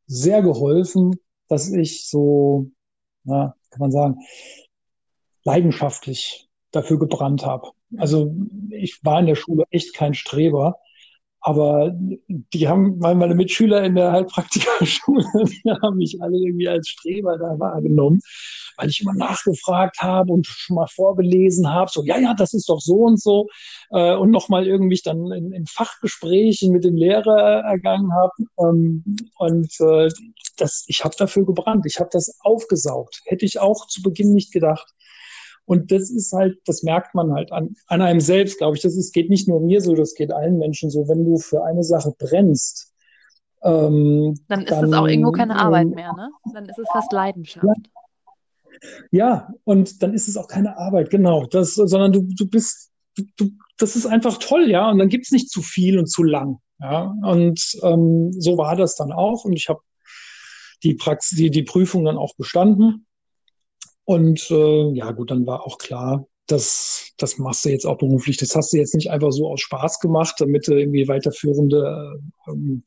[0.07, 1.15] sehr geholfen,
[1.49, 2.67] dass ich so,
[3.25, 4.19] na, kann man sagen,
[5.45, 7.71] leidenschaftlich dafür gebrannt habe.
[7.97, 8.35] Also
[8.71, 10.77] ich war in der Schule echt kein Streber,
[11.43, 11.93] aber
[12.29, 15.25] die haben, meine Mitschüler in der Heilpraktikerschule,
[15.65, 18.21] die haben mich alle irgendwie als Streber da wahrgenommen,
[18.77, 22.69] weil ich immer nachgefragt habe und schon mal vorgelesen habe, so, ja, ja, das ist
[22.69, 23.49] doch so und so,
[23.91, 28.33] äh, und nochmal irgendwie dann in, in, Fachgesprächen mit dem Lehrer ergangen habe.
[28.59, 29.03] Ähm,
[29.39, 30.11] und äh,
[30.59, 33.23] das, ich habe dafür gebrannt, ich habe das aufgesaugt.
[33.25, 34.93] Hätte ich auch zu Beginn nicht gedacht.
[35.71, 38.83] Und das ist halt, das merkt man halt an, an einem selbst, glaube ich.
[38.83, 41.07] Das ist, geht nicht nur mir so, das geht allen Menschen so.
[41.07, 42.93] Wenn du für eine Sache brennst,
[43.63, 46.31] ähm, dann ist es auch irgendwo keine Arbeit mehr, ne?
[46.55, 47.65] Dann ist es fast Leidenschaft.
[47.65, 47.77] Ja.
[49.13, 51.47] Ja, und dann ist es auch keine Arbeit, genau.
[51.47, 52.91] Das, sondern du, du bist,
[53.37, 54.91] du, das ist einfach toll, ja.
[54.91, 56.59] Und dann gibt es nicht zu viel und zu lang.
[56.81, 57.15] Ja.
[57.23, 59.45] Und ähm, so war das dann auch.
[59.45, 59.83] Und ich habe
[60.83, 63.07] die Praxis, die, die Prüfung dann auch bestanden.
[64.05, 68.37] Und äh, ja, gut, dann war auch klar, das, das machst du jetzt auch beruflich.
[68.37, 72.83] Das hast du jetzt nicht einfach so aus Spaß gemacht, damit du irgendwie weiterführende ähm,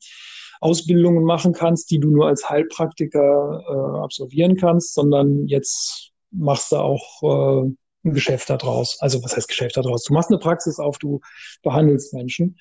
[0.60, 6.76] Ausbildungen machen kannst, die du nur als Heilpraktiker äh, absolvieren kannst, sondern jetzt machst du
[6.76, 7.70] auch äh,
[8.04, 8.98] ein Geschäft daraus.
[9.00, 10.04] Also was heißt Geschäft daraus?
[10.04, 11.20] Du machst eine Praxis auf, du
[11.62, 12.58] behandelst Menschen.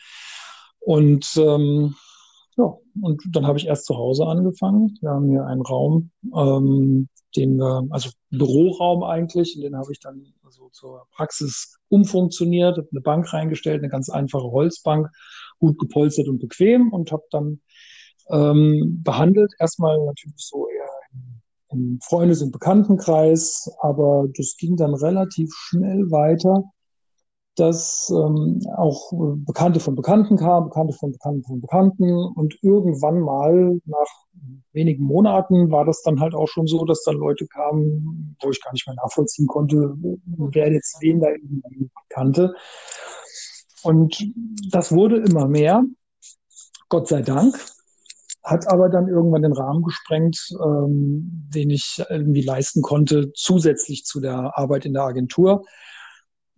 [0.80, 1.96] Und ähm,
[2.58, 4.98] ja, und dann habe ich erst zu Hause angefangen.
[5.02, 10.34] Wir haben hier einen Raum, ähm, den wir, also Büroraum eigentlich, den habe ich dann
[10.50, 15.10] so zur Praxis umfunktioniert, eine Bank reingestellt, eine ganz einfache Holzbank,
[15.60, 17.62] gut gepolstert und bequem und habe dann
[18.30, 19.52] ähm, behandelt.
[19.60, 20.90] Erstmal natürlich so eher
[21.70, 26.64] im Freundes- und Bekanntenkreis, aber das ging dann relativ schnell weiter
[27.56, 29.12] dass ähm, auch
[29.46, 32.12] Bekannte von Bekannten kamen, Bekannte von Bekannten von Bekannten.
[32.12, 34.08] Und irgendwann mal, nach
[34.72, 38.62] wenigen Monaten, war das dann halt auch schon so, dass dann Leute kamen, wo ich
[38.64, 42.56] gar nicht mehr nachvollziehen konnte, wer jetzt wen da irgendwie kannte.
[43.84, 44.24] Und
[44.72, 45.84] das wurde immer mehr,
[46.90, 47.56] Gott sei Dank,
[48.44, 54.20] hat aber dann irgendwann den Rahmen gesprengt, ähm, den ich irgendwie leisten konnte, zusätzlich zu
[54.20, 55.66] der Arbeit in der Agentur.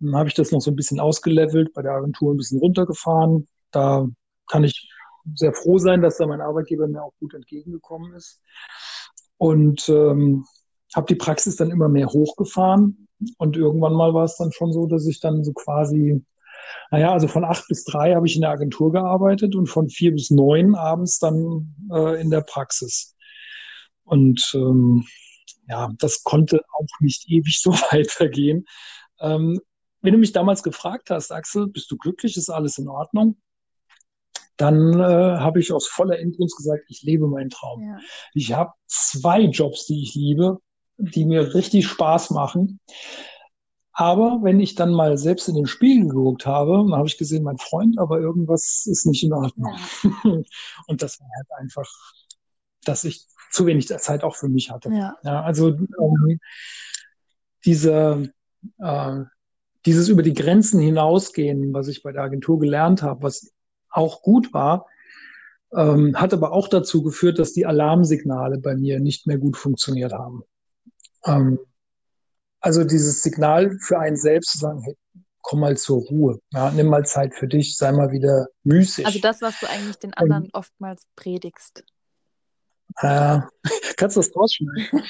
[0.00, 3.46] Dann habe ich das noch so ein bisschen ausgelevelt, bei der Agentur ein bisschen runtergefahren.
[3.70, 4.06] Da
[4.48, 4.88] kann ich
[5.34, 8.40] sehr froh sein, dass da mein Arbeitgeber mir auch gut entgegengekommen ist.
[9.38, 10.44] Und ähm,
[10.94, 13.08] habe die Praxis dann immer mehr hochgefahren.
[13.38, 16.24] Und irgendwann mal war es dann schon so, dass ich dann so quasi,
[16.90, 20.12] naja, also von acht bis drei habe ich in der Agentur gearbeitet und von vier
[20.12, 23.14] bis neun abends dann äh, in der Praxis.
[24.04, 25.04] Und ähm,
[25.68, 28.66] ja, das konnte auch nicht ewig so weitergehen.
[29.20, 29.60] Ähm,
[30.02, 33.36] wenn du mich damals gefragt hast, Axel, bist du glücklich, ist alles in Ordnung?
[34.56, 37.82] Dann äh, habe ich aus voller Inbrunst gesagt, ich lebe meinen Traum.
[37.82, 37.98] Ja.
[38.32, 40.58] Ich habe zwei Jobs, die ich liebe,
[40.96, 42.80] die mir richtig Spaß machen.
[43.92, 47.42] Aber wenn ich dann mal selbst in den Spiegel geguckt habe, dann habe ich gesehen,
[47.42, 49.74] mein Freund, aber irgendwas ist nicht in Ordnung.
[49.74, 50.30] Ja.
[50.86, 51.88] Und das war halt einfach,
[52.84, 54.90] dass ich zu wenig Zeit auch für mich hatte.
[54.90, 55.16] Ja.
[55.22, 56.40] ja also ähm,
[57.64, 58.32] diese,
[58.78, 59.20] äh,
[59.86, 63.52] dieses über die Grenzen hinausgehen, was ich bei der Agentur gelernt habe, was
[63.88, 64.86] auch gut war,
[65.72, 70.12] ähm, hat aber auch dazu geführt, dass die Alarmsignale bei mir nicht mehr gut funktioniert
[70.12, 70.42] haben.
[71.24, 71.58] Ähm,
[72.60, 74.96] also dieses Signal für einen selbst zu sagen, hey,
[75.40, 79.06] komm mal zur Ruhe, ja, nimm mal Zeit für dich, sei mal wieder müßig.
[79.06, 81.84] Also das, was du eigentlich den anderen ähm, oftmals predigst.
[83.02, 83.40] Äh,
[83.96, 85.02] kannst du das rausschneiden?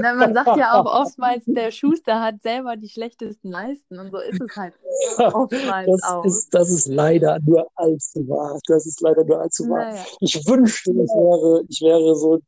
[0.00, 4.18] Na, man sagt ja auch oftmals, der Schuster hat selber die schlechtesten Leisten und so
[4.18, 4.74] ist es halt
[5.18, 6.24] oftmals das auch.
[6.24, 8.58] Ist, das ist leider nur allzu wahr.
[8.66, 9.90] Das ist leider nur allzu wahr.
[9.90, 10.04] Naja.
[10.20, 12.40] Ich wünschte, ich wäre, ich wäre so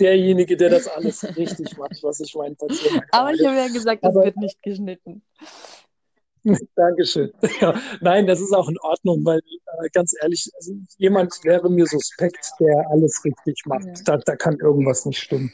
[0.00, 4.04] derjenige, der das alles richtig macht, was ich meinen Patienten Aber ich habe ja gesagt,
[4.04, 5.22] es wird nicht geschnitten.
[6.76, 7.32] Dankeschön.
[7.60, 11.86] Ja, nein, das ist auch in Ordnung, weil äh, ganz ehrlich, also jemand wäre mir
[11.86, 13.86] suspekt, der alles richtig macht.
[13.86, 14.02] Ja.
[14.04, 15.52] Da, da kann irgendwas nicht stimmen.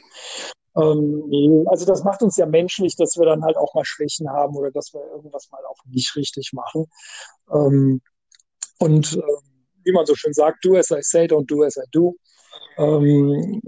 [0.77, 4.55] Ähm, also das macht uns ja menschlich, dass wir dann halt auch mal Schwächen haben
[4.55, 6.85] oder dass wir irgendwas mal auch nicht richtig machen.
[7.51, 8.01] Ähm,
[8.79, 9.21] und äh,
[9.83, 12.15] wie man so schön sagt, do as I say, don't do as I do.
[12.77, 13.61] Ähm,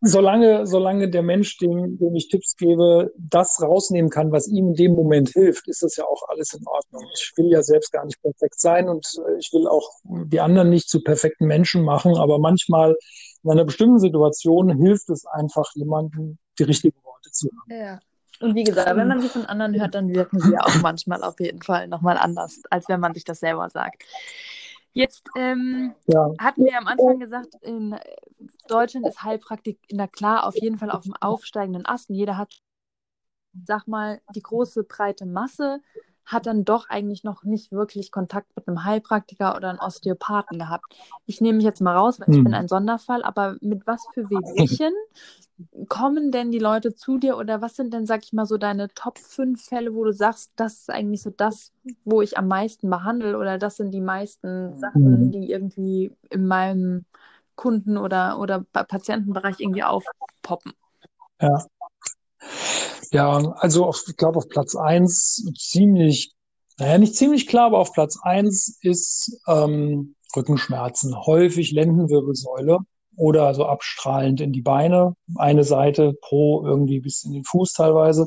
[0.00, 4.74] solange, solange der Mensch, dem, dem ich Tipps gebe, das rausnehmen kann, was ihm in
[4.74, 7.04] dem Moment hilft, ist das ja auch alles in Ordnung.
[7.14, 10.70] Ich will ja selbst gar nicht perfekt sein und äh, ich will auch die anderen
[10.70, 12.96] nicht zu perfekten Menschen machen, aber manchmal
[13.42, 17.80] in einer bestimmten Situation hilft es einfach, jemandem die richtigen Worte zu haben.
[17.80, 18.00] Ja.
[18.40, 21.24] Und wie gesagt, wenn man sie von anderen hört, dann wirken sie ja auch manchmal
[21.24, 24.04] auf jeden Fall nochmal anders, als wenn man sich das selber sagt.
[24.92, 26.32] Jetzt ähm, ja.
[26.38, 27.96] hatten wir am Anfang gesagt, in
[28.68, 32.10] Deutschland ist Heilpraktik, na klar, auf jeden Fall auf dem aufsteigenden Ast.
[32.10, 32.60] Und jeder hat,
[33.64, 35.80] sag mal, die große breite Masse
[36.28, 40.84] hat dann doch eigentlich noch nicht wirklich Kontakt mit einem Heilpraktiker oder einem Osteopathen gehabt.
[41.24, 42.34] Ich nehme mich jetzt mal raus, weil hm.
[42.34, 44.92] ich bin ein Sonderfall, aber mit was für Wehwehchen
[45.88, 48.88] kommen denn die Leute zu dir oder was sind denn, sag ich mal, so deine
[48.90, 51.72] Top 5 Fälle, wo du sagst, das ist eigentlich so das,
[52.04, 55.30] wo ich am meisten behandle oder das sind die meisten Sachen, mhm.
[55.32, 57.06] die irgendwie in meinem
[57.56, 60.74] Kunden- oder, oder Patientenbereich irgendwie aufpoppen?
[61.40, 61.64] Ja.
[63.12, 66.32] Ja, also auf, ich glaube auf Platz 1 ziemlich,
[66.78, 72.78] naja, nicht ziemlich klar, aber auf Platz 1 ist ähm, Rückenschmerzen, häufig Lendenwirbelsäule
[73.16, 78.26] oder so abstrahlend in die Beine, eine Seite pro irgendwie bis in den Fuß teilweise.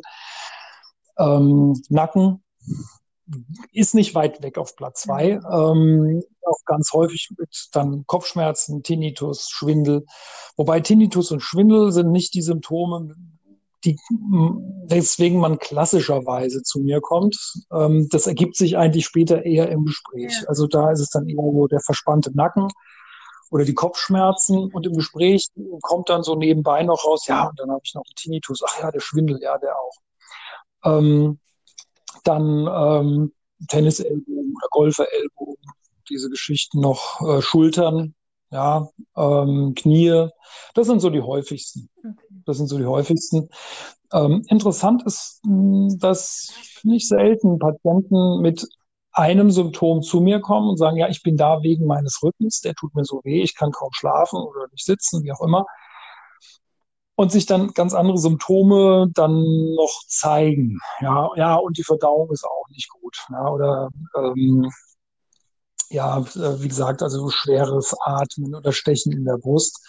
[1.17, 2.43] Ähm, Nacken
[3.71, 5.31] ist nicht weit weg auf Platz zwei.
[5.31, 10.05] Ähm, auch ganz häufig mit dann Kopfschmerzen, Tinnitus, Schwindel.
[10.57, 13.15] Wobei Tinnitus und Schwindel sind nicht die Symptome,
[13.83, 13.97] die,
[14.85, 17.37] deswegen man klassischerweise zu mir kommt.
[17.71, 20.33] Ähm, das ergibt sich eigentlich später eher im Gespräch.
[20.41, 20.47] Ja.
[20.47, 22.67] Also da ist es dann eher so der verspannte Nacken
[23.49, 25.49] oder die Kopfschmerzen und im Gespräch
[25.81, 28.79] kommt dann so nebenbei noch raus, ja, und dann habe ich noch einen Tinnitus, ach
[28.79, 29.97] ja, der Schwindel, ja, der auch.
[30.83, 31.39] Ähm,
[32.23, 33.33] dann ähm,
[33.67, 35.65] Tennisellbogen oder Golferellbogen,
[36.09, 38.15] diese Geschichten noch, äh, Schultern,
[38.51, 40.27] ja, ähm, Knie,
[40.73, 41.89] das sind so die häufigsten.
[41.97, 42.13] Okay.
[42.45, 43.49] Das sind so die häufigsten.
[44.13, 48.67] Ähm, interessant ist, dass nicht selten Patienten mit
[49.13, 52.75] einem Symptom zu mir kommen und sagen, ja, ich bin da wegen meines Rückens, der
[52.75, 55.65] tut mir so weh, ich kann kaum schlafen oder nicht sitzen, wie auch immer.
[57.15, 59.43] Und sich dann ganz andere Symptome dann
[59.75, 60.79] noch zeigen.
[61.01, 63.17] Ja, ja, und die Verdauung ist auch nicht gut.
[63.29, 64.71] Ja, oder ähm,
[65.91, 69.85] ja, äh, wie gesagt, also schweres Atmen oder Stechen in der Brust.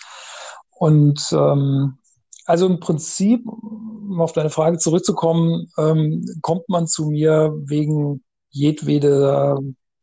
[0.71, 1.99] Und ähm,
[2.45, 9.59] also im Prinzip, um auf deine Frage zurückzukommen, ähm, kommt man zu mir wegen jedweder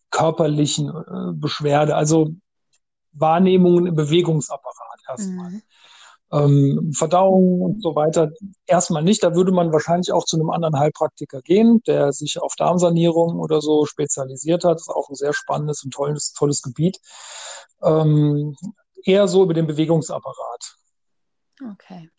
[0.09, 2.33] körperlichen äh, Beschwerde, also
[3.11, 5.51] Wahrnehmungen im Bewegungsapparat erstmal.
[5.51, 5.61] Mhm.
[6.31, 8.29] Ähm, Verdauung und so weiter
[8.67, 9.23] erstmal nicht.
[9.23, 13.61] Da würde man wahrscheinlich auch zu einem anderen Heilpraktiker gehen, der sich auf Darmsanierung oder
[13.61, 14.75] so spezialisiert hat.
[14.75, 16.99] Das ist auch ein sehr spannendes und tolles, tolles Gebiet.
[17.81, 18.55] Ähm,
[19.03, 20.75] eher so über den Bewegungsapparat.
[21.73, 22.09] Okay.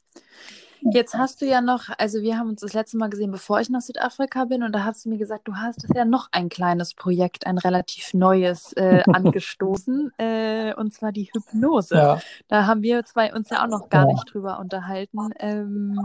[0.92, 3.68] Jetzt hast du ja noch, also wir haben uns das letzte Mal gesehen, bevor ich
[3.68, 6.94] nach Südafrika bin, und da hast du mir gesagt, du hast ja noch ein kleines
[6.94, 11.94] Projekt, ein relativ neues äh, angestoßen, äh, und zwar die Hypnose.
[11.94, 12.20] Ja.
[12.48, 14.12] Da haben wir zwei uns ja auch noch gar ja.
[14.12, 16.00] nicht drüber unterhalten, ähm,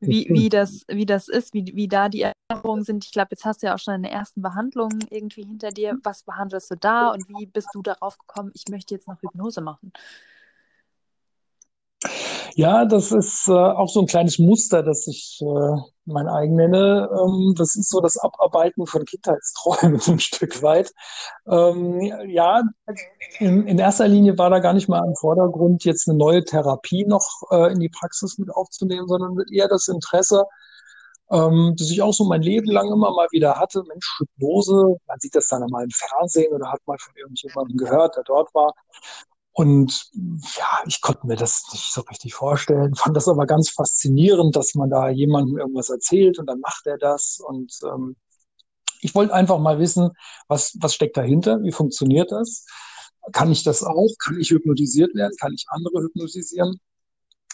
[0.00, 3.04] wie, wie, das, wie das ist, wie, wie da die Erfahrungen sind.
[3.04, 5.98] Ich glaube, jetzt hast du ja auch schon eine ersten Behandlung irgendwie hinter dir.
[6.02, 9.60] Was behandelst du da und wie bist du darauf gekommen, ich möchte jetzt noch Hypnose
[9.60, 9.92] machen?
[12.54, 17.08] Ja, das ist äh, auch so ein kleines Muster, das ich äh, mein eigen nenne.
[17.12, 20.92] Ähm, das ist so das Abarbeiten von Kindheitsträumen ein Stück weit.
[21.46, 22.62] Ähm, ja,
[23.38, 27.04] in, in, erster Linie war da gar nicht mal im Vordergrund, jetzt eine neue Therapie
[27.06, 30.44] noch äh, in die Praxis mit aufzunehmen, sondern eher das Interesse,
[31.30, 33.82] ähm, das ich auch so mein Leben lang immer mal wieder hatte.
[33.88, 38.16] Mensch, Hypnose, man sieht das dann einmal im Fernsehen oder hat mal von irgendjemandem gehört,
[38.16, 38.72] der dort war.
[39.56, 40.10] Und
[40.58, 44.74] ja, ich konnte mir das nicht so richtig vorstellen, fand das aber ganz faszinierend, dass
[44.74, 47.40] man da jemandem irgendwas erzählt und dann macht er das.
[47.42, 48.16] Und ähm,
[49.00, 50.10] ich wollte einfach mal wissen,
[50.46, 52.66] was, was steckt dahinter, wie funktioniert das?
[53.32, 54.10] Kann ich das auch?
[54.22, 55.32] Kann ich hypnotisiert werden?
[55.40, 56.78] Kann ich andere hypnotisieren?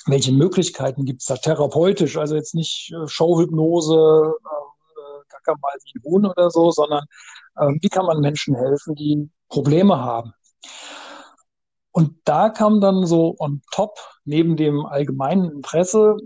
[0.06, 2.16] Welche Möglichkeiten gibt es da therapeutisch?
[2.16, 7.04] Also jetzt nicht äh, Showhypnose, äh, gacker mal wie Huhn oder so, sondern
[7.54, 10.32] äh, wie kann man Menschen helfen, die Probleme haben?
[11.92, 16.16] Und da kam dann so on top, neben dem allgemeinen Interesse,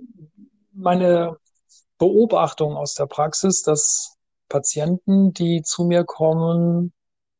[0.73, 1.39] meine
[1.99, 4.17] Beobachtung aus der Praxis, dass
[4.49, 6.93] Patienten, die zu mir kommen,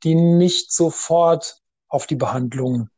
[0.03, 2.89] die nicht sofort auf die Behandlung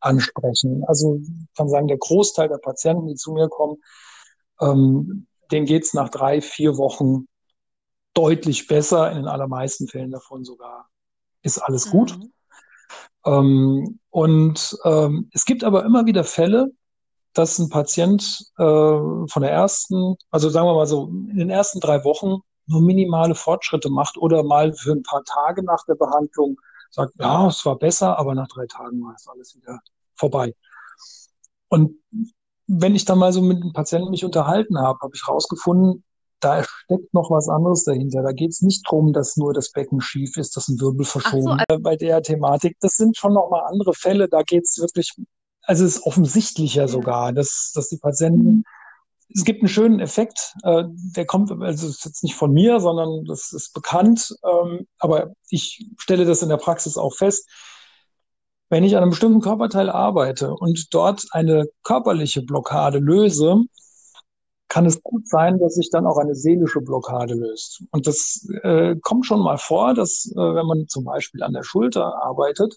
[0.00, 0.84] ansprechen.
[0.86, 3.76] Also ich kann sagen, der Großteil der Patienten, die zu mir kommen,
[4.60, 7.26] ähm, denen geht's nach drei, vier Wochen
[8.12, 10.88] deutlich besser, in den allermeisten Fällen davon sogar
[11.42, 12.16] ist alles gut.
[12.16, 12.32] Mhm.
[13.26, 16.70] Ähm, und ähm, es gibt aber immer wieder Fälle,
[17.32, 18.22] dass ein Patient
[18.58, 22.80] äh, von der ersten, also sagen wir mal so, in den ersten drei Wochen nur
[22.80, 26.58] minimale Fortschritte macht oder mal für ein paar Tage nach der Behandlung
[26.90, 29.80] sagt, ja, es war besser, aber nach drei Tagen war es alles wieder
[30.14, 30.54] vorbei.
[31.68, 31.98] Und
[32.66, 36.04] wenn ich dann mal so mit dem Patienten mich unterhalten habe, habe ich herausgefunden,
[36.44, 38.22] da steckt noch was anderes dahinter.
[38.22, 41.58] Da geht es nicht darum, dass nur das Becken schief ist, dass ein Wirbel verschoben
[41.68, 42.76] so, bei der Thematik.
[42.80, 44.28] Das sind schon noch mal andere Fälle.
[44.28, 45.14] Da geht es wirklich,
[45.62, 46.88] also es ist offensichtlicher ja.
[46.88, 48.64] sogar, dass, dass die Patienten
[49.34, 53.24] es gibt einen schönen Effekt, äh, der kommt, also ist jetzt nicht von mir, sondern
[53.24, 57.48] das ist bekannt, ähm, aber ich stelle das in der Praxis auch fest.
[58.68, 63.64] Wenn ich an einem bestimmten Körperteil arbeite und dort eine körperliche Blockade löse,
[64.68, 67.84] kann es gut sein, dass sich dann auch eine seelische Blockade löst.
[67.90, 71.62] Und das äh, kommt schon mal vor, dass äh, wenn man zum Beispiel an der
[71.62, 72.76] Schulter arbeitet,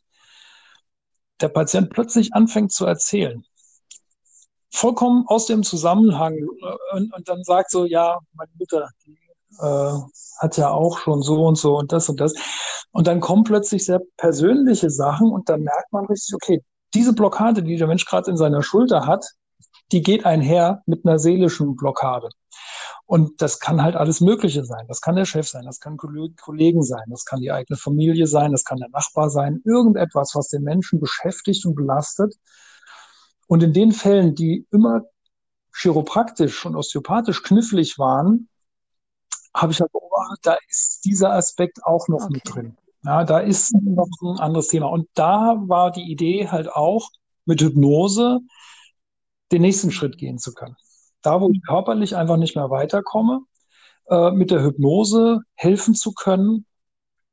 [1.42, 3.44] der Patient plötzlich anfängt zu erzählen
[4.78, 9.18] vollkommen aus dem Zusammenhang äh, und, und dann sagt so, ja, meine Mutter, die
[9.60, 10.00] äh,
[10.40, 12.34] hat ja auch schon so und so und das und das.
[12.92, 16.64] Und dann kommen plötzlich sehr persönliche Sachen und dann merkt man richtig, okay,
[16.94, 19.26] diese Blockade, die der Mensch gerade in seiner Schulter hat,
[19.92, 22.30] die geht einher mit einer seelischen Blockade.
[23.06, 24.86] Und das kann halt alles Mögliche sein.
[24.88, 28.52] Das kann der Chef sein, das kann Kollegen sein, das kann die eigene Familie sein,
[28.52, 29.62] das kann der Nachbar sein.
[29.64, 32.36] Irgendetwas, was den Menschen beschäftigt und belastet.
[33.48, 35.04] Und in den Fällen, die immer
[35.74, 38.50] chiropraktisch und osteopathisch knifflig waren,
[39.54, 42.34] habe ich halt beobachtet, da ist dieser Aspekt auch noch okay.
[42.34, 42.78] mit drin.
[43.04, 44.88] Ja, da ist noch ein anderes Thema.
[44.88, 47.10] Und da war die Idee halt auch,
[47.46, 48.42] mit Hypnose
[49.52, 50.76] den nächsten Schritt gehen zu können.
[51.22, 53.42] Da, wo ich körperlich einfach nicht mehr weiterkomme,
[54.10, 56.66] äh, mit der Hypnose helfen zu können,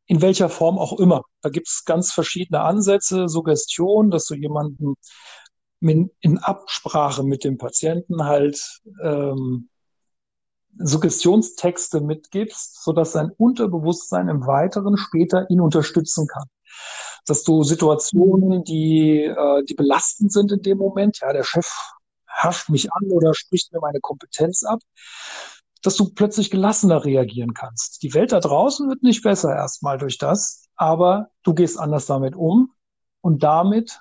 [0.06, 1.22] in welcher Form auch immer.
[1.40, 4.94] Da gibt es ganz verschiedene Ansätze, Suggestion, dass du jemanden
[5.80, 9.68] in Absprache mit dem Patienten halt ähm,
[10.78, 16.44] Suggestionstexte mitgibst, sodass sein Unterbewusstsein im Weiteren später ihn unterstützen kann.
[17.26, 21.70] Dass du Situationen, die, äh, die belastend sind in dem Moment, ja, der Chef
[22.34, 24.80] herrscht mich an oder spricht mir meine Kompetenz ab,
[25.82, 28.02] dass du plötzlich gelassener reagieren kannst.
[28.02, 32.34] Die Welt da draußen wird nicht besser erstmal durch das, aber du gehst anders damit
[32.34, 32.72] um
[33.20, 34.00] und damit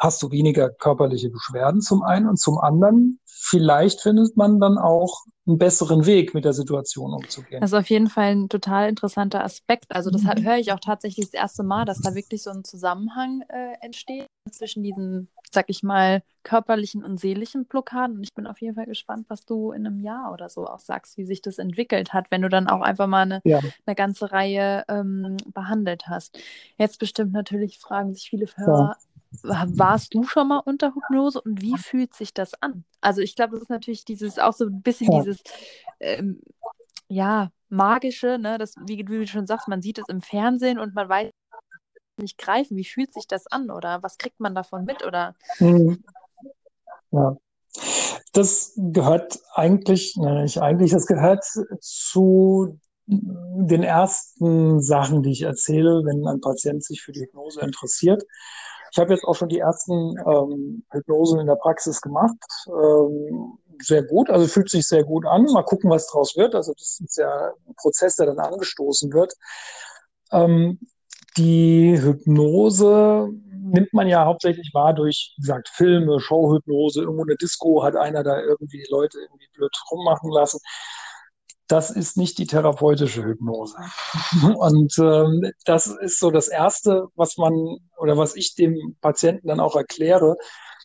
[0.00, 5.24] hast du weniger körperliche Beschwerden zum einen und zum anderen vielleicht findet man dann auch
[5.46, 7.60] einen besseren Weg, mit der Situation umzugehen.
[7.60, 9.86] Das ist auf jeden Fall ein total interessanter Aspekt.
[9.88, 10.44] Also das mhm.
[10.44, 14.26] höre ich auch tatsächlich das erste Mal, dass da wirklich so ein Zusammenhang äh, entsteht
[14.50, 18.16] zwischen diesen, sag ich mal, körperlichen und seelischen Blockaden.
[18.16, 20.80] Und ich bin auf jeden Fall gespannt, was du in einem Jahr oder so auch
[20.80, 23.60] sagst, wie sich das entwickelt hat, wenn du dann auch einfach mal eine, ja.
[23.86, 26.38] eine ganze Reihe ähm, behandelt hast.
[26.78, 29.09] Jetzt bestimmt natürlich fragen sich viele Hörer, ja
[29.42, 32.84] warst du schon mal unter Hypnose und wie fühlt sich das an?
[33.00, 35.20] Also ich glaube, das ist natürlich dieses auch so ein bisschen ja.
[35.20, 35.42] dieses
[36.00, 36.40] ähm,
[37.08, 38.58] ja magische, ne?
[38.58, 41.30] Das wie, wie du schon sagst, man sieht es im Fernsehen und man weiß
[42.18, 42.76] nicht greifen.
[42.76, 45.34] Wie fühlt sich das an oder was kriegt man davon mit oder?
[45.58, 46.02] Mhm.
[47.12, 47.36] Ja.
[48.32, 51.44] Das gehört eigentlich, nicht eigentlich, das gehört
[51.80, 58.22] zu den ersten Sachen, die ich erzähle, wenn ein Patient sich für die Hypnose interessiert.
[58.92, 62.36] Ich habe jetzt auch schon die ersten ähm, Hypnosen in der Praxis gemacht.
[62.66, 65.44] Ähm, sehr gut, also fühlt sich sehr gut an.
[65.44, 66.54] Mal gucken, was draus wird.
[66.54, 69.34] Also das ist ja ein Prozess, der dann angestoßen wird.
[70.32, 70.78] Ähm,
[71.36, 73.28] die Hypnose
[73.62, 77.02] nimmt man ja hauptsächlich wahr durch, wie gesagt, Filme, Showhypnose.
[77.02, 80.60] Irgendwo eine Disco hat einer da irgendwie Leute irgendwie blöd rummachen lassen
[81.70, 83.76] das ist nicht die therapeutische Hypnose.
[84.58, 89.60] Und ähm, das ist so das Erste, was man oder was ich dem Patienten dann
[89.60, 90.36] auch erkläre.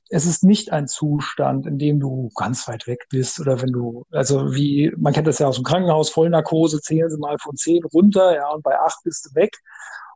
[0.10, 4.06] Es ist nicht ein Zustand, in dem du ganz weit weg bist oder wenn du,
[4.12, 7.84] also wie, man kennt das ja aus dem Krankenhaus, Vollnarkose, zählen sie mal von zehn
[7.86, 9.58] runter, ja, und bei acht bist du weg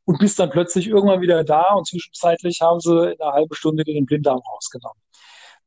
[0.06, 3.84] und bist dann plötzlich irgendwann wieder da und zwischenzeitlich haben sie in einer halben Stunde
[3.84, 5.02] den Blinddarm rausgenommen.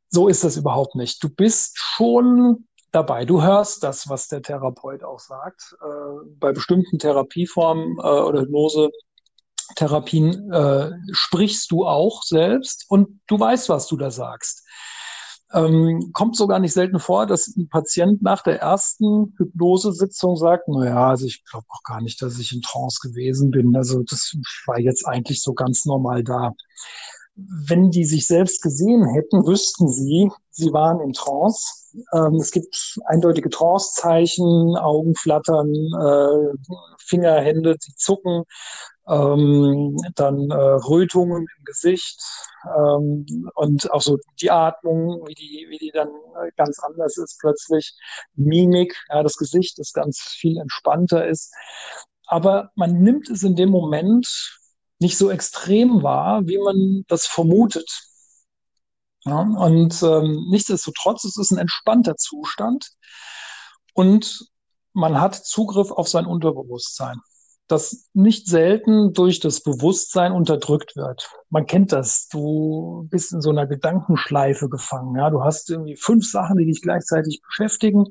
[0.08, 1.24] So ist das überhaupt nicht.
[1.24, 3.24] Du bist schon dabei.
[3.24, 5.74] Du hörst das, was der Therapeut auch sagt.
[5.82, 5.86] Äh,
[6.38, 13.88] bei bestimmten Therapieformen äh, oder Hypnose-Therapien äh, sprichst du auch selbst und du weißt, was
[13.88, 14.66] du da sagst.
[15.54, 20.86] Ähm, kommt sogar nicht selten vor, dass ein Patient nach der ersten Hypnosesitzung sagt, na
[20.86, 23.76] ja, also ich glaube auch gar nicht, dass ich in Trance gewesen bin.
[23.76, 24.34] Also das
[24.66, 26.54] war jetzt eigentlich so ganz normal da
[27.34, 31.90] wenn die sich selbst gesehen hätten, wüssten sie, sie waren in Trance.
[32.12, 36.56] Ähm, es gibt eindeutige Trancezeichen, Augen flattern, äh,
[36.98, 38.44] Finger, Hände, die zucken,
[39.08, 42.22] ähm, dann äh, Rötungen im Gesicht
[42.76, 46.10] ähm, und auch so die Atmung, wie die, wie die dann
[46.56, 47.94] ganz anders ist plötzlich.
[48.34, 51.52] Mimik, ja, das Gesicht, das ganz viel entspannter ist.
[52.26, 54.26] Aber man nimmt es in dem Moment
[55.02, 58.08] nicht so extrem war, wie man das vermutet.
[59.24, 62.88] Ja, und ähm, nichtsdestotrotz, es ist ein entspannter Zustand.
[63.94, 64.48] und
[64.94, 67.20] man hat Zugriff auf sein Unterbewusstsein,
[67.66, 71.30] das nicht selten durch das Bewusstsein unterdrückt wird.
[71.48, 72.28] Man kennt das.
[72.28, 75.16] Du bist in so einer Gedankenschleife gefangen.
[75.16, 78.06] Ja, du hast irgendwie fünf Sachen, die dich gleichzeitig beschäftigen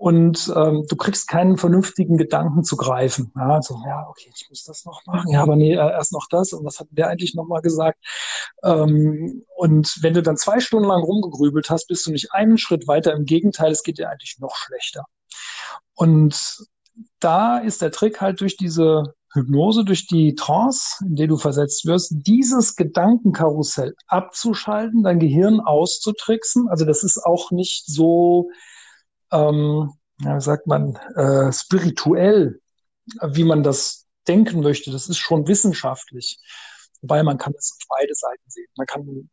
[0.00, 3.30] und ähm, du kriegst keinen vernünftigen Gedanken zu greifen.
[3.36, 5.30] Ja, also, ja, okay, ich muss das noch machen.
[5.30, 6.54] Ja, aber nee, äh, erst noch das.
[6.54, 7.98] Und was hat der eigentlich nochmal gesagt?
[8.64, 12.88] Ähm, und wenn du dann zwei Stunden lang rumgegrübelt hast, bist du nicht einen Schritt
[12.88, 13.12] weiter.
[13.12, 15.04] Im Gegenteil, es geht dir eigentlich noch schlechter.
[15.92, 16.64] Und
[17.18, 21.84] da ist der Trick halt durch diese Hypnose, durch die Trance, in die du versetzt
[21.84, 26.68] wirst, dieses Gedankenkarussell abzuschalten, dein Gehirn auszutricksen.
[26.70, 28.48] Also das ist auch nicht so
[29.32, 32.60] ähm, ja, sagt man, äh, spirituell,
[33.32, 34.90] wie man das denken möchte.
[34.90, 36.38] Das ist schon wissenschaftlich.
[37.02, 38.68] Wobei man kann es auf beide Seiten sehen.
[38.76, 39.30] Man kann,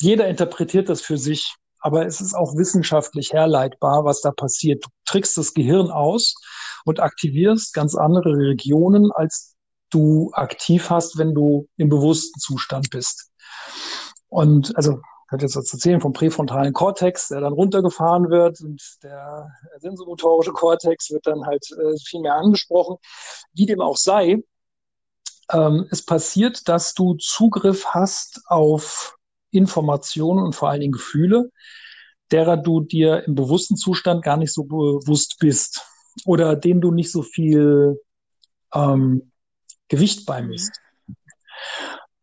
[0.00, 4.84] jeder interpretiert das für sich, aber es ist auch wissenschaftlich herleitbar, was da passiert.
[4.84, 6.34] Du trickst das Gehirn aus
[6.84, 9.54] und aktivierst ganz andere Regionen, als
[9.90, 13.30] du aktiv hast, wenn du im bewussten Zustand bist.
[14.28, 15.00] Und also
[15.30, 21.10] könnte jetzt was erzählen vom präfrontalen Kortex, der dann runtergefahren wird und der sensomotorische Kortex
[21.10, 22.96] wird dann halt äh, viel mehr angesprochen.
[23.54, 24.42] Wie dem auch sei,
[25.52, 29.16] ähm, es passiert, dass du Zugriff hast auf
[29.52, 31.50] Informationen und vor allen Dingen Gefühle,
[32.32, 35.86] derer du dir im bewussten Zustand gar nicht so bewusst bist
[36.24, 38.00] oder denen du nicht so viel
[38.74, 39.30] ähm,
[39.86, 40.72] Gewicht beimisst.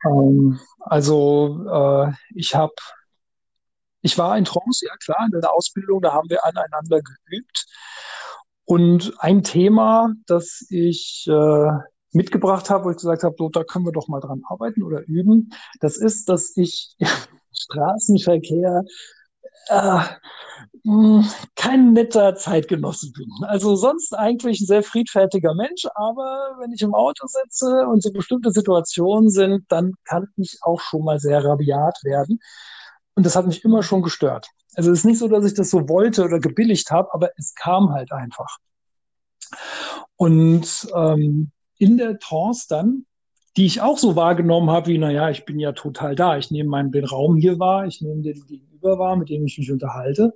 [0.05, 2.73] Ähm, also äh, ich habe
[4.07, 7.65] ich war in Trance, ja klar, in der Ausbildung, da haben wir aneinander geübt.
[8.63, 11.69] Und ein Thema, das ich äh,
[12.13, 15.01] mitgebracht habe, wo ich gesagt habe, so, da können wir doch mal dran arbeiten oder
[15.07, 15.49] üben,
[15.81, 16.95] das ist, dass ich
[17.51, 18.83] Straßenverkehr
[19.67, 19.99] äh,
[20.85, 23.29] hm, kein netter Zeitgenosse bin.
[23.41, 28.11] Also sonst eigentlich ein sehr friedfertiger Mensch, aber wenn ich im Auto sitze und so
[28.13, 32.39] bestimmte Situationen sind, dann kann ich auch schon mal sehr rabiat werden.
[33.17, 34.51] Und das hat mich immer schon gestört.
[34.75, 37.55] Also es ist nicht so, dass ich das so wollte oder gebilligt habe, aber es
[37.55, 38.57] kam halt einfach.
[40.17, 41.49] Und ähm,
[41.79, 43.07] in der Trance dann,
[43.55, 46.37] die ich auch so wahrgenommen habe, wie, naja, ich bin ja total da.
[46.37, 49.57] Ich nehme meinen, den Raum hier wahr, ich nehme den Gegenüber wahr, mit dem ich
[49.57, 50.35] mich unterhalte.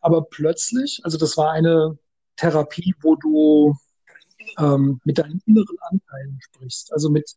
[0.00, 1.98] Aber plötzlich, also das war eine
[2.36, 3.74] Therapie, wo du
[4.56, 7.28] ähm, mit deinen inneren Anteilen sprichst, also mit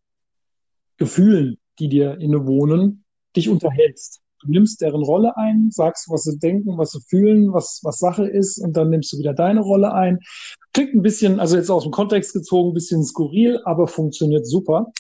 [0.97, 4.22] Gefühlen, die dir innewohnen, dich unterhältst.
[4.43, 8.27] Du nimmst deren Rolle ein, sagst, was sie denken, was sie fühlen, was, was Sache
[8.27, 10.19] ist, und dann nimmst du wieder deine Rolle ein.
[10.73, 14.91] Klingt ein bisschen, also jetzt aus dem Kontext gezogen, ein bisschen skurril, aber funktioniert super.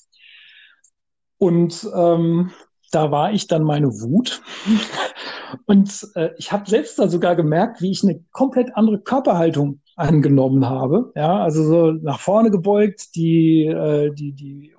[1.37, 2.51] Und ähm,
[2.91, 4.41] da war ich dann meine Wut.
[5.65, 10.65] Und äh, ich habe selbst dann sogar gemerkt, wie ich eine komplett andere Körperhaltung angenommen
[10.65, 11.11] habe.
[11.15, 14.73] Ja, also so nach vorne gebeugt, die, äh, die, die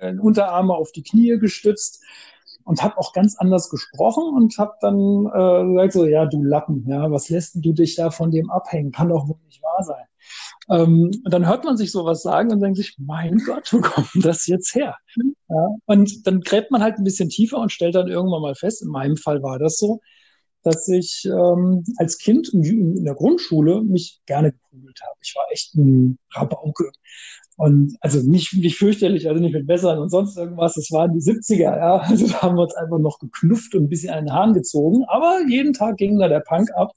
[0.00, 2.02] äh, Unterarme auf die Knie gestützt,
[2.70, 6.84] und habe auch ganz anders gesprochen und habe dann äh, gesagt so, ja, du Lappen,
[6.86, 8.92] ja, was lässt du dich da von dem abhängen?
[8.92, 10.04] Kann doch wohl nicht wahr sein.
[10.70, 14.24] Ähm, und dann hört man sich sowas sagen und denkt sich, mein Gott, wo kommt
[14.24, 14.94] das jetzt her?
[15.48, 18.82] Ja, und dann gräbt man halt ein bisschen tiefer und stellt dann irgendwann mal fest,
[18.82, 20.00] in meinem Fall war das so,
[20.62, 22.62] dass ich ähm, als Kind in,
[22.98, 25.18] in der Grundschule mich gerne geprügelt habe.
[25.22, 26.92] Ich war echt ein Rabauke.
[27.60, 30.72] Und also nicht, nicht fürchterlich, also nicht mit Messern und sonst irgendwas.
[30.72, 31.98] Das waren die 70er, ja.
[32.08, 35.04] Also da haben wir uns einfach noch geknufft und ein bisschen den Haaren gezogen.
[35.08, 36.92] Aber jeden Tag ging da der Punk ab.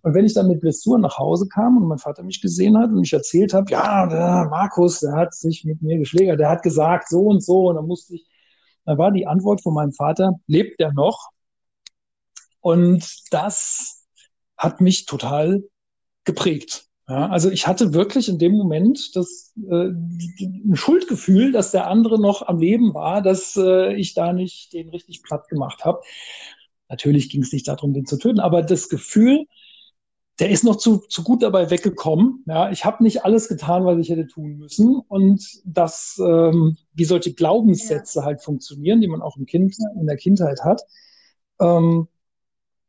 [0.00, 2.88] Und wenn ich dann mit Blessuren nach Hause kam und mein Vater mich gesehen hat
[2.88, 6.62] und ich erzählt habe, ja, der Markus, der hat sich mit mir geschlägert, der hat
[6.62, 7.68] gesagt so und so.
[7.68, 8.26] Und dann musste ich,
[8.86, 11.28] dann war die Antwort von meinem Vater, lebt er noch?
[12.60, 14.06] Und das
[14.56, 15.62] hat mich total
[16.24, 16.86] geprägt.
[17.12, 22.18] Ja, also ich hatte wirklich in dem Moment das äh, ein Schuldgefühl, dass der andere
[22.18, 26.00] noch am Leben war, dass äh, ich da nicht den richtig platt gemacht habe.
[26.88, 29.44] Natürlich ging es nicht darum, den zu töten, aber das Gefühl,
[30.38, 32.44] der ist noch zu, zu gut dabei weggekommen.
[32.46, 34.96] Ja, ich habe nicht alles getan, was ich hätte tun müssen.
[35.06, 38.24] Und das, ähm, wie solche Glaubenssätze ja.
[38.24, 40.80] halt funktionieren, die man auch im kind, in der Kindheit hat,
[41.60, 42.08] ähm,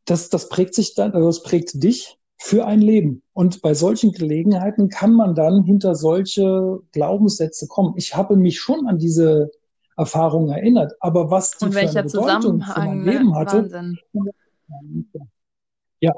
[0.06, 3.24] das, das prägt sich dann, also das prägt dich für ein Leben.
[3.34, 7.94] Und bei solchen Gelegenheiten kann man dann hinter solche Glaubenssätze kommen.
[7.98, 9.52] Ich habe mich schon an diese
[9.98, 13.72] Erfahrung erinnert, aber was die Und welcher für eine Bedeutung für mein Leben hatte.
[13.72, 13.98] Wahnsinn.
[16.00, 16.14] Ja,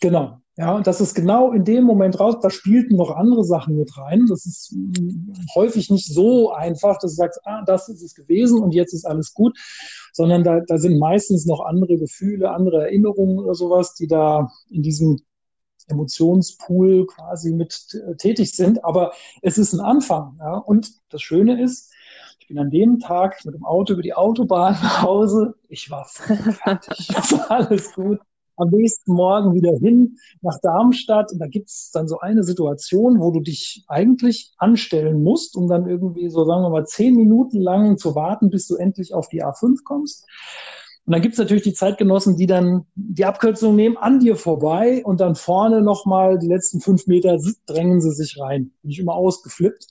[0.00, 0.40] genau.
[0.60, 3.96] Ja, und das ist genau in dem Moment raus, da spielten noch andere Sachen mit
[3.96, 4.26] rein.
[4.28, 8.60] Das ist hm, häufig nicht so einfach, dass du sagst, ah, das ist es gewesen
[8.60, 9.58] und jetzt ist alles gut,
[10.12, 14.82] sondern da, da sind meistens noch andere Gefühle, andere Erinnerungen oder sowas, die da in
[14.82, 15.20] diesem
[15.88, 18.84] Emotionspool quasi mit äh, tätig sind.
[18.84, 20.36] Aber es ist ein Anfang.
[20.40, 20.58] Ja?
[20.58, 21.90] Und das Schöne ist,
[22.38, 25.54] ich bin an dem Tag mit dem Auto über die Autobahn nach Hause.
[25.68, 27.08] Ich war fertig.
[27.48, 28.18] Alles gut
[28.60, 33.20] am nächsten Morgen wieder hin nach Darmstadt und da gibt es dann so eine Situation,
[33.20, 37.60] wo du dich eigentlich anstellen musst, um dann irgendwie so, sagen wir mal, zehn Minuten
[37.60, 40.26] lang zu warten, bis du endlich auf die A5 kommst.
[41.06, 45.02] Und dann gibt es natürlich die Zeitgenossen, die dann die Abkürzung nehmen, an dir vorbei
[45.04, 48.70] und dann vorne nochmal die letzten fünf Meter drängen sie sich rein.
[48.82, 49.86] Bin ich immer ausgeflippt.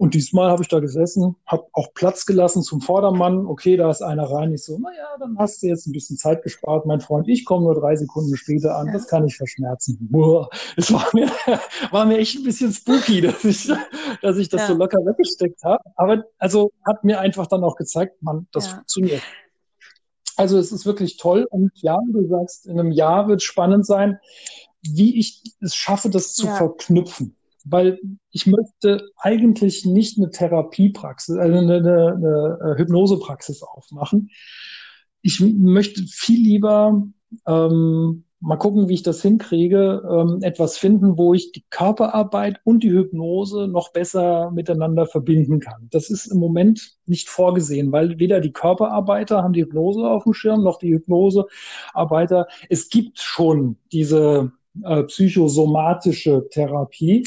[0.00, 3.44] Und diesmal habe ich da gesessen, habe auch Platz gelassen zum Vordermann.
[3.44, 4.50] Okay, da ist einer rein.
[4.54, 7.28] Ich so, naja, dann hast du jetzt ein bisschen Zeit gespart, mein Freund.
[7.28, 8.86] Ich komme nur drei Sekunden später an.
[8.86, 8.94] Ja.
[8.94, 9.98] Das kann ich verschmerzen.
[10.10, 10.48] Boah,
[10.78, 11.28] es war mir,
[11.90, 13.70] war mir echt ein bisschen spooky, dass ich,
[14.22, 14.66] dass ich das ja.
[14.68, 15.82] so locker weggesteckt habe.
[15.96, 18.76] Aber also hat mir einfach dann auch gezeigt, man, das ja.
[18.76, 19.22] funktioniert.
[20.38, 21.46] Also es ist wirklich toll.
[21.50, 24.18] Und ja, du sagst, in einem Jahr wird es spannend sein,
[24.80, 27.98] wie ich es schaffe, das zu verknüpfen weil
[28.30, 34.30] ich möchte eigentlich nicht eine Therapiepraxis, also eine, eine, eine Hypnosepraxis aufmachen.
[35.22, 37.02] Ich möchte viel lieber
[37.46, 42.82] ähm, mal gucken, wie ich das hinkriege, ähm, etwas finden, wo ich die Körperarbeit und
[42.82, 45.88] die Hypnose noch besser miteinander verbinden kann.
[45.90, 50.32] Das ist im Moment nicht vorgesehen, weil weder die Körperarbeiter haben die Hypnose auf dem
[50.32, 52.46] Schirm, noch die Hypnosearbeiter.
[52.70, 54.52] Es gibt schon diese
[54.84, 57.24] äh, psychosomatische Therapie.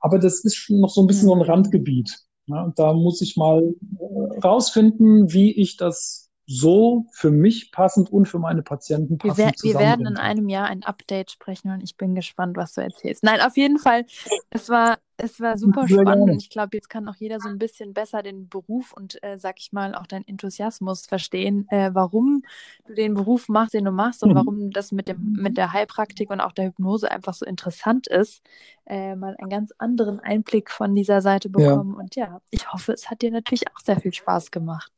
[0.00, 1.44] Aber das ist schon noch so ein bisschen so ein mhm.
[1.44, 2.24] Randgebiet.
[2.46, 8.26] Ja, da muss ich mal äh, rausfinden, wie ich das so für mich passend und
[8.26, 11.98] für meine Patienten passend Wir, wir werden in einem Jahr ein Update sprechen und ich
[11.98, 13.22] bin gespannt, was du erzählst.
[13.22, 14.06] Nein, auf jeden Fall,
[14.48, 16.32] es war, es war super Sehr spannend gerne.
[16.32, 19.38] und ich glaube, jetzt kann auch jeder so ein bisschen besser den Beruf und, äh,
[19.38, 22.42] sag ich mal, auch deinen Enthusiasmus verstehen, äh, warum
[22.86, 24.36] du den Beruf machst, den du machst und mhm.
[24.36, 28.40] warum das mit, dem, mit der Heilpraktik und auch der Hypnose einfach so interessant ist,
[28.86, 31.92] äh, mal einen ganz anderen Einblick von dieser Seite bekommen.
[31.92, 32.00] Ja.
[32.00, 34.90] Und ja, ich hoffe, es hat dir natürlich auch sehr viel Spaß gemacht.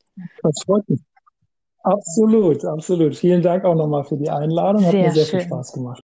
[0.43, 1.01] Das freut mich.
[1.83, 3.15] Absolut, absolut.
[3.15, 4.83] Vielen Dank auch nochmal für die Einladung.
[4.85, 5.39] Hat sehr mir sehr schön.
[5.39, 6.01] viel Spaß gemacht.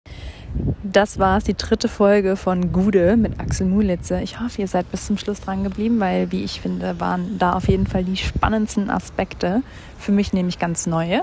[0.82, 4.20] Das war es, die dritte Folge von Gude mit Axel Mulitze.
[4.22, 7.52] Ich hoffe, ihr seid bis zum Schluss dran geblieben, weil, wie ich finde, waren da
[7.54, 9.62] auf jeden Fall die spannendsten Aspekte.
[9.98, 11.22] Für mich nämlich ganz neue.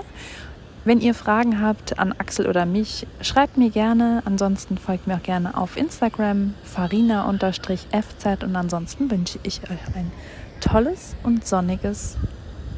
[0.84, 4.22] Wenn ihr Fragen habt an Axel oder mich, schreibt mir gerne.
[4.26, 10.12] Ansonsten folgt mir auch gerne auf Instagram farina-fz und ansonsten wünsche ich euch ein
[10.60, 12.18] tolles und sonniges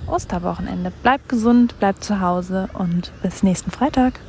[0.09, 0.93] Osterwochenende.
[1.03, 4.21] Bleibt gesund, bleibt zu Hause und bis nächsten Freitag.